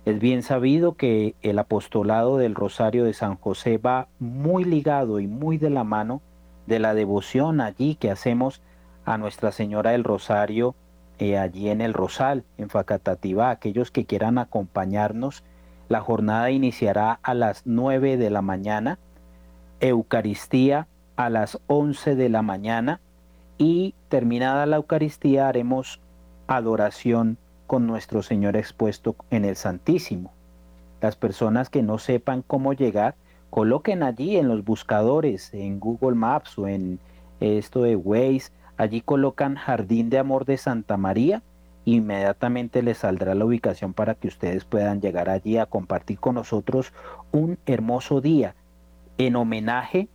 Es 0.05 0.19
bien 0.19 0.43
sabido 0.43 0.93
que 0.93 1.35
el 1.41 1.57
apostolado 1.57 2.37
del 2.37 2.53
Rosario 2.53 3.05
de 3.05 3.13
San 3.13 3.37
José 3.37 3.77
va 3.77 4.07
muy 4.19 4.63
ligado 4.63 5.19
y 5.19 5.27
muy 5.27 5.57
de 5.57 5.71
la 5.71 5.83
mano 5.83 6.21
de 6.67 6.79
la 6.79 6.93
devoción 6.93 7.61
allí 7.61 7.95
que 7.95 8.11
hacemos 8.11 8.61
a 9.05 9.17
Nuestra 9.17 9.51
Señora 9.51 9.91
del 9.91 10.03
Rosario 10.03 10.75
eh, 11.17 11.37
allí 11.37 11.69
en 11.69 11.81
el 11.81 11.93
Rosal, 11.93 12.43
en 12.57 12.69
Facatativá. 12.69 13.49
Aquellos 13.49 13.89
que 13.89 14.05
quieran 14.05 14.37
acompañarnos, 14.37 15.43
la 15.89 16.01
jornada 16.01 16.51
iniciará 16.51 17.19
a 17.21 17.33
las 17.33 17.63
9 17.65 18.17
de 18.17 18.29
la 18.29 18.41
mañana, 18.41 18.97
Eucaristía 19.79 20.87
a 21.15 21.29
las 21.29 21.59
11 21.67 22.15
de 22.15 22.29
la 22.29 22.41
mañana 22.41 22.99
y 23.57 23.93
terminada 24.09 24.65
la 24.65 24.77
Eucaristía 24.77 25.47
haremos 25.47 25.99
adoración 26.47 27.37
con 27.67 27.87
nuestro 27.87 28.21
Señor 28.21 28.57
expuesto 28.57 29.15
en 29.29 29.45
el 29.45 29.55
Santísimo. 29.55 30.33
Las 31.01 31.15
personas 31.15 31.69
que 31.69 31.83
no 31.83 31.97
sepan 31.97 32.43
cómo 32.45 32.73
llegar, 32.73 33.15
coloquen 33.49 34.03
allí 34.03 34.37
en 34.37 34.47
los 34.47 34.63
buscadores, 34.63 35.53
en 35.53 35.79
Google 35.79 36.15
Maps 36.15 36.57
o 36.57 36.67
en 36.67 36.99
esto 37.39 37.83
de 37.83 37.95
Waze, 37.95 38.51
allí 38.77 39.01
colocan 39.01 39.55
Jardín 39.55 40.09
de 40.09 40.19
Amor 40.19 40.45
de 40.45 40.57
Santa 40.57 40.97
María 40.97 41.41
inmediatamente 41.85 42.81
les 42.81 42.99
saldrá 42.99 43.35
la 43.35 43.45
ubicación 43.45 43.93
para 43.93 44.15
que 44.15 44.27
ustedes 44.27 44.65
puedan 44.65 45.01
llegar 45.01 45.29
allí 45.29 45.57
a 45.57 45.67
compartir 45.67 46.19
con 46.19 46.35
nosotros 46.35 46.91
un 47.31 47.57
hermoso 47.65 48.21
día 48.21 48.55
en 49.17 49.35
homenaje 49.35 50.09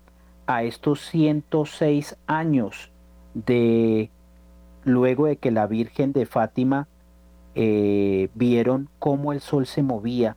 a 0.46 0.64
estos 0.64 1.00
106 1.06 2.16
años 2.26 2.90
de 3.34 4.10
luego 4.84 5.26
de 5.26 5.36
que 5.36 5.50
la 5.50 5.66
Virgen 5.66 6.12
de 6.12 6.26
Fátima 6.26 6.88
eh, 7.54 8.28
vieron 8.34 8.88
cómo 8.98 9.32
el 9.32 9.40
sol 9.40 9.66
se 9.66 9.82
movía 9.82 10.36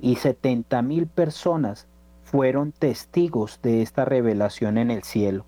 y 0.00 0.16
70 0.16 0.82
mil 0.82 1.06
personas 1.06 1.86
fueron 2.24 2.72
testigos 2.72 3.60
de 3.62 3.82
esta 3.82 4.04
revelación 4.04 4.78
en 4.78 4.90
el 4.90 5.02
cielo. 5.02 5.44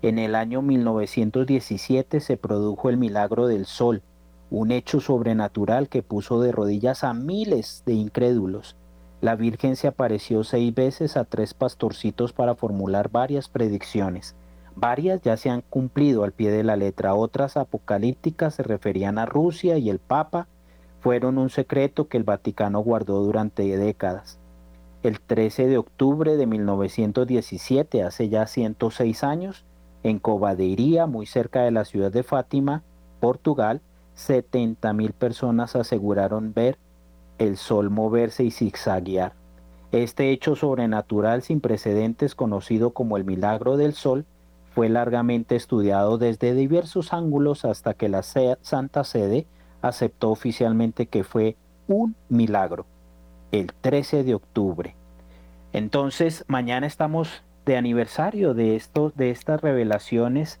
En 0.00 0.18
el 0.18 0.34
año 0.34 0.62
1917 0.62 2.20
se 2.20 2.36
produjo 2.38 2.88
el 2.88 2.96
milagro 2.96 3.46
del 3.46 3.66
sol, 3.66 4.02
un 4.50 4.72
hecho 4.72 5.00
sobrenatural 5.00 5.88
que 5.88 6.02
puso 6.02 6.40
de 6.40 6.52
rodillas 6.52 7.04
a 7.04 7.14
miles 7.14 7.82
de 7.86 7.94
incrédulos. 7.94 8.76
La 9.20 9.36
Virgen 9.36 9.76
se 9.76 9.86
apareció 9.86 10.44
seis 10.44 10.74
veces 10.74 11.16
a 11.16 11.24
tres 11.24 11.54
pastorcitos 11.54 12.32
para 12.32 12.54
formular 12.54 13.10
varias 13.10 13.48
predicciones. 13.48 14.34
Varias 14.74 15.20
ya 15.22 15.36
se 15.36 15.50
han 15.50 15.62
cumplido 15.62 16.24
al 16.24 16.32
pie 16.32 16.50
de 16.50 16.64
la 16.64 16.76
letra, 16.76 17.14
otras 17.14 17.56
apocalípticas 17.56 18.54
se 18.54 18.62
referían 18.62 19.18
a 19.18 19.26
Rusia 19.26 19.78
y 19.78 19.90
el 19.90 19.98
Papa, 19.98 20.48
fueron 21.00 21.38
un 21.38 21.50
secreto 21.50 22.08
que 22.08 22.16
el 22.16 22.24
Vaticano 22.24 22.80
guardó 22.80 23.22
durante 23.22 23.76
décadas. 23.76 24.38
El 25.02 25.20
13 25.20 25.66
de 25.66 25.78
octubre 25.78 26.36
de 26.36 26.46
1917, 26.46 28.02
hace 28.02 28.28
ya 28.28 28.46
106 28.46 29.24
años, 29.24 29.64
en 30.02 30.18
Cobadeiría, 30.18 31.06
muy 31.06 31.26
cerca 31.26 31.62
de 31.62 31.70
la 31.70 31.84
ciudad 31.84 32.12
de 32.12 32.22
Fátima, 32.22 32.82
Portugal, 33.18 33.80
70 34.14 34.92
mil 34.92 35.12
personas 35.12 35.76
aseguraron 35.76 36.52
ver 36.52 36.78
el 37.38 37.56
sol 37.56 37.90
moverse 37.90 38.44
y 38.44 38.50
zigzaguear. 38.50 39.32
Este 39.92 40.30
hecho 40.30 40.54
sobrenatural 40.54 41.42
sin 41.42 41.60
precedentes 41.60 42.34
conocido 42.34 42.90
como 42.90 43.16
el 43.16 43.24
milagro 43.24 43.76
del 43.76 43.94
sol 43.94 44.24
fue 44.74 44.88
largamente 44.88 45.56
estudiado 45.56 46.16
desde 46.18 46.54
diversos 46.54 47.12
ángulos 47.12 47.64
hasta 47.64 47.94
que 47.94 48.08
la 48.08 48.22
Santa 48.22 49.04
Sede 49.04 49.46
aceptó 49.82 50.30
oficialmente 50.30 51.06
que 51.06 51.24
fue 51.24 51.56
un 51.88 52.14
milagro, 52.28 52.86
el 53.50 53.72
13 53.80 54.22
de 54.22 54.34
octubre. 54.34 54.94
Entonces, 55.72 56.44
mañana 56.46 56.86
estamos 56.86 57.42
de 57.66 57.76
aniversario 57.76 58.54
de, 58.54 58.76
estos, 58.76 59.16
de 59.16 59.30
estas 59.30 59.60
revelaciones 59.60 60.60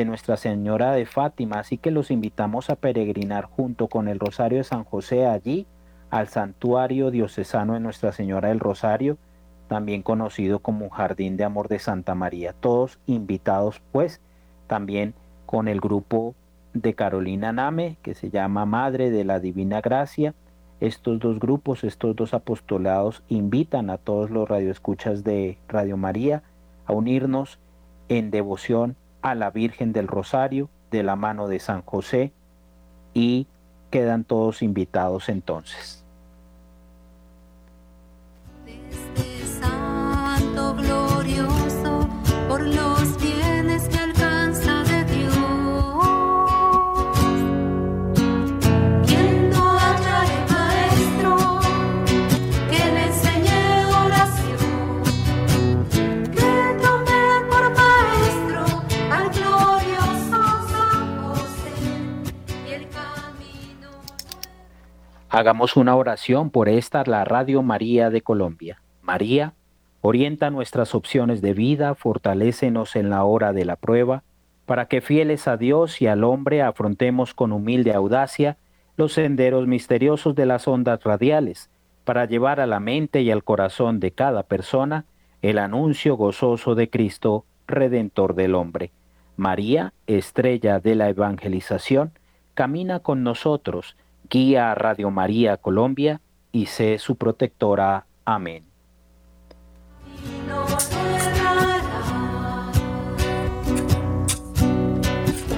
de 0.00 0.06
Nuestra 0.06 0.38
Señora 0.38 0.92
de 0.92 1.04
Fátima, 1.04 1.58
así 1.58 1.76
que 1.76 1.90
los 1.90 2.10
invitamos 2.10 2.70
a 2.70 2.76
peregrinar 2.76 3.44
junto 3.44 3.86
con 3.86 4.08
el 4.08 4.18
Rosario 4.18 4.56
de 4.56 4.64
San 4.64 4.84
José 4.84 5.26
allí 5.26 5.66
al 6.08 6.28
santuario 6.28 7.10
diocesano 7.10 7.74
de 7.74 7.80
Nuestra 7.80 8.10
Señora 8.12 8.48
del 8.48 8.60
Rosario, 8.60 9.18
también 9.68 10.00
conocido 10.00 10.60
como 10.60 10.88
Jardín 10.88 11.36
de 11.36 11.44
Amor 11.44 11.68
de 11.68 11.78
Santa 11.80 12.14
María. 12.14 12.54
Todos 12.54 12.98
invitados 13.04 13.82
pues 13.92 14.22
también 14.68 15.12
con 15.44 15.68
el 15.68 15.80
grupo 15.82 16.34
de 16.72 16.94
Carolina 16.94 17.52
Name, 17.52 17.98
que 18.00 18.14
se 18.14 18.30
llama 18.30 18.64
Madre 18.64 19.10
de 19.10 19.24
la 19.24 19.38
Divina 19.38 19.82
Gracia. 19.82 20.34
Estos 20.80 21.18
dos 21.18 21.38
grupos, 21.38 21.84
estos 21.84 22.16
dos 22.16 22.32
apostolados 22.32 23.22
invitan 23.28 23.90
a 23.90 23.98
todos 23.98 24.30
los 24.30 24.48
radioescuchas 24.48 25.24
de 25.24 25.58
Radio 25.68 25.98
María 25.98 26.42
a 26.86 26.94
unirnos 26.94 27.58
en 28.08 28.30
devoción 28.30 28.96
a 29.22 29.34
la 29.34 29.50
Virgen 29.50 29.92
del 29.92 30.08
Rosario 30.08 30.70
de 30.90 31.02
la 31.02 31.16
mano 31.16 31.48
de 31.48 31.58
San 31.60 31.82
José 31.82 32.32
y 33.14 33.46
quedan 33.90 34.24
todos 34.24 34.62
invitados 34.62 35.28
entonces. 35.28 35.99
Hagamos 65.40 65.78
una 65.78 65.96
oración 65.96 66.50
por 66.50 66.68
esta, 66.68 67.02
la 67.06 67.24
Radio 67.24 67.62
María 67.62 68.10
de 68.10 68.20
Colombia. 68.20 68.82
María, 69.00 69.54
orienta 70.02 70.50
nuestras 70.50 70.94
opciones 70.94 71.40
de 71.40 71.54
vida, 71.54 71.94
fortalécenos 71.94 72.94
en 72.94 73.08
la 73.08 73.24
hora 73.24 73.54
de 73.54 73.64
la 73.64 73.76
prueba, 73.76 74.22
para 74.66 74.84
que 74.84 75.00
fieles 75.00 75.48
a 75.48 75.56
Dios 75.56 76.02
y 76.02 76.08
al 76.08 76.24
hombre 76.24 76.60
afrontemos 76.60 77.32
con 77.32 77.52
humilde 77.52 77.94
audacia 77.94 78.58
los 78.98 79.14
senderos 79.14 79.66
misteriosos 79.66 80.34
de 80.34 80.44
las 80.44 80.68
ondas 80.68 81.02
radiales, 81.04 81.70
para 82.04 82.26
llevar 82.26 82.60
a 82.60 82.66
la 82.66 82.78
mente 82.78 83.22
y 83.22 83.30
al 83.30 83.42
corazón 83.42 83.98
de 83.98 84.10
cada 84.10 84.42
persona 84.42 85.06
el 85.40 85.58
anuncio 85.58 86.18
gozoso 86.18 86.74
de 86.74 86.90
Cristo, 86.90 87.46
Redentor 87.66 88.34
del 88.34 88.54
hombre. 88.54 88.90
María, 89.38 89.94
estrella 90.06 90.80
de 90.80 90.96
la 90.96 91.08
evangelización, 91.08 92.12
camina 92.52 93.00
con 93.00 93.22
nosotros, 93.22 93.96
guía 94.30 94.70
a 94.70 94.74
Radio 94.76 95.10
María 95.10 95.56
Colombia 95.56 96.20
y 96.52 96.66
sé 96.66 96.98
su 96.98 97.16
protectora. 97.16 98.06
Amén. 98.24 98.64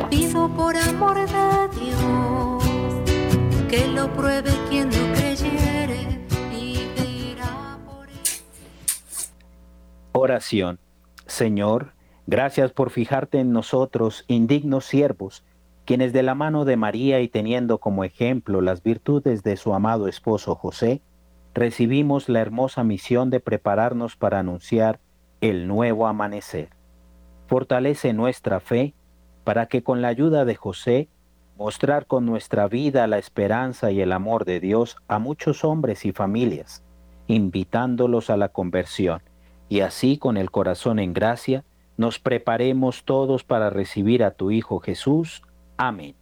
Pido 0.09 0.49
por 0.57 0.77
amor 0.77 1.16
de 1.16 1.81
Dios 1.81 2.64
que 3.68 3.87
lo 3.89 4.12
pruebe 4.14 4.51
quien 4.68 4.89
no 4.89 5.14
creyere 5.14 6.20
y 6.53 6.89
verá 6.97 7.79
por 7.87 8.09
él. 8.09 8.16
Oración. 10.12 10.79
Señor, 11.27 11.93
gracias 12.27 12.73
por 12.73 12.91
fijarte 12.91 13.39
en 13.39 13.53
nosotros, 13.53 14.25
indignos 14.29 14.85
siervos, 14.85 15.45
quienes 15.85 16.12
de 16.12 16.22
la 16.22 16.35
mano 16.35 16.64
de 16.64 16.76
María 16.76 17.20
y 17.20 17.28
teniendo 17.28 17.78
como 17.78 18.05
ejemplo 18.05 18.61
las 18.61 18.83
virtudes 18.83 19.43
de 19.43 19.57
su 19.57 19.74
amado 19.74 20.09
esposo 20.09 20.55
José, 20.55 21.03
recibimos 21.55 22.28
la 22.28 22.41
hermosa 22.41 22.85
misión 22.85 23.30
de 23.30 23.41
prepararnos 23.41 24.16
para 24.16 24.39
anunciar 24.39 25.01
el 25.41 25.66
nuevo 25.66 26.07
amanecer. 26.07 26.70
Fortalece 27.47 28.12
nuestra 28.12 28.61
fe 28.61 28.95
para 29.45 29.66
que 29.66 29.83
con 29.83 30.01
la 30.03 30.09
ayuda 30.09 30.45
de 30.45 30.55
José 30.55 31.09
mostrar 31.59 32.07
con 32.07 32.24
nuestra 32.26 32.68
vida 32.68 33.07
la 33.07 33.18
esperanza 33.18 33.91
y 33.91 34.01
el 34.01 34.12
amor 34.12 34.45
de 34.45 34.61
Dios 34.61 34.97
a 35.09 35.18
muchos 35.18 35.64
hombres 35.64 36.05
y 36.05 36.12
familias, 36.12 36.83
invitándolos 37.26 38.30
a 38.30 38.37
la 38.37 38.49
conversión, 38.49 39.22
y 39.68 39.80
así 39.80 40.18
con 40.18 40.37
el 40.37 40.51
corazón 40.51 40.99
en 40.99 41.12
gracia, 41.12 41.64
nos 41.97 42.18
preparemos 42.18 43.05
todos 43.05 43.45
para 43.45 43.70
recibir 43.70 44.24
a 44.24 44.33
tu 44.33 44.51
Hijo 44.51 44.80
Jesús. 44.80 45.43
Amén. 45.77 46.14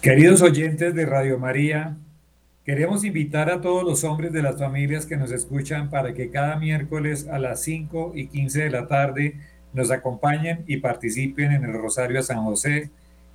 Queridos 0.00 0.42
oyentes 0.42 0.94
de 0.94 1.06
Radio 1.06 1.38
María, 1.38 1.96
queremos 2.64 3.04
invitar 3.04 3.48
a 3.50 3.62
todos 3.62 3.82
los 3.84 4.04
hombres 4.04 4.32
de 4.34 4.42
las 4.42 4.58
familias 4.58 5.06
que 5.06 5.16
nos 5.16 5.32
escuchan 5.32 5.88
para 5.88 6.12
que 6.12 6.30
cada 6.30 6.56
miércoles 6.56 7.26
a 7.26 7.38
las 7.38 7.62
5 7.62 8.12
y 8.14 8.26
15 8.26 8.64
de 8.64 8.70
la 8.70 8.86
tarde 8.86 9.40
nos 9.74 9.90
acompañen 9.90 10.64
y 10.66 10.78
participen 10.78 11.52
en 11.52 11.64
el 11.64 11.74
Rosario 11.74 12.20
a 12.20 12.22
San 12.22 12.42
José 12.44 12.90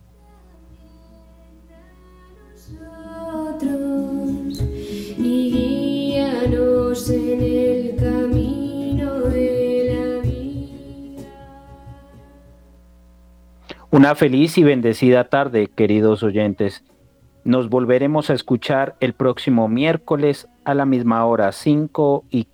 Una 13.91 14.13
feliz 14.13 14.55
y 14.59 14.63
bendecida 14.63 15.23
tarde, 15.29 15.67
queridos 15.67 16.21
oyentes. 16.21 16.83
Nos 17.43 17.69
volveremos 17.69 18.29
a 18.29 18.35
escuchar 18.35 18.95
el 18.99 19.13
próximo 19.13 19.67
miércoles 19.67 20.47
a 20.63 20.75
la 20.75 20.85
misma 20.85 21.25
hora, 21.25 21.51
5 21.51 22.25
y, 22.29 22.47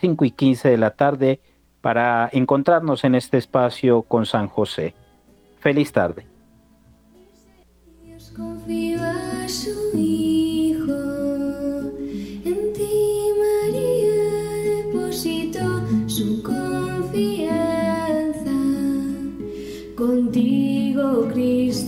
5 0.00 0.24
y 0.24 0.30
15 0.30 0.70
de 0.70 0.78
la 0.78 0.92
tarde, 0.92 1.40
para 1.82 2.30
encontrarnos 2.32 3.04
en 3.04 3.16
este 3.16 3.36
espacio 3.36 4.00
con 4.00 4.24
San 4.24 4.48
José. 4.48 4.94
Feliz 5.60 5.92
tarde. 5.92 6.26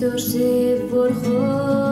Contigo 0.01 0.13
Cristo 0.13 0.19
se 0.19 0.87
forjó 0.91 1.89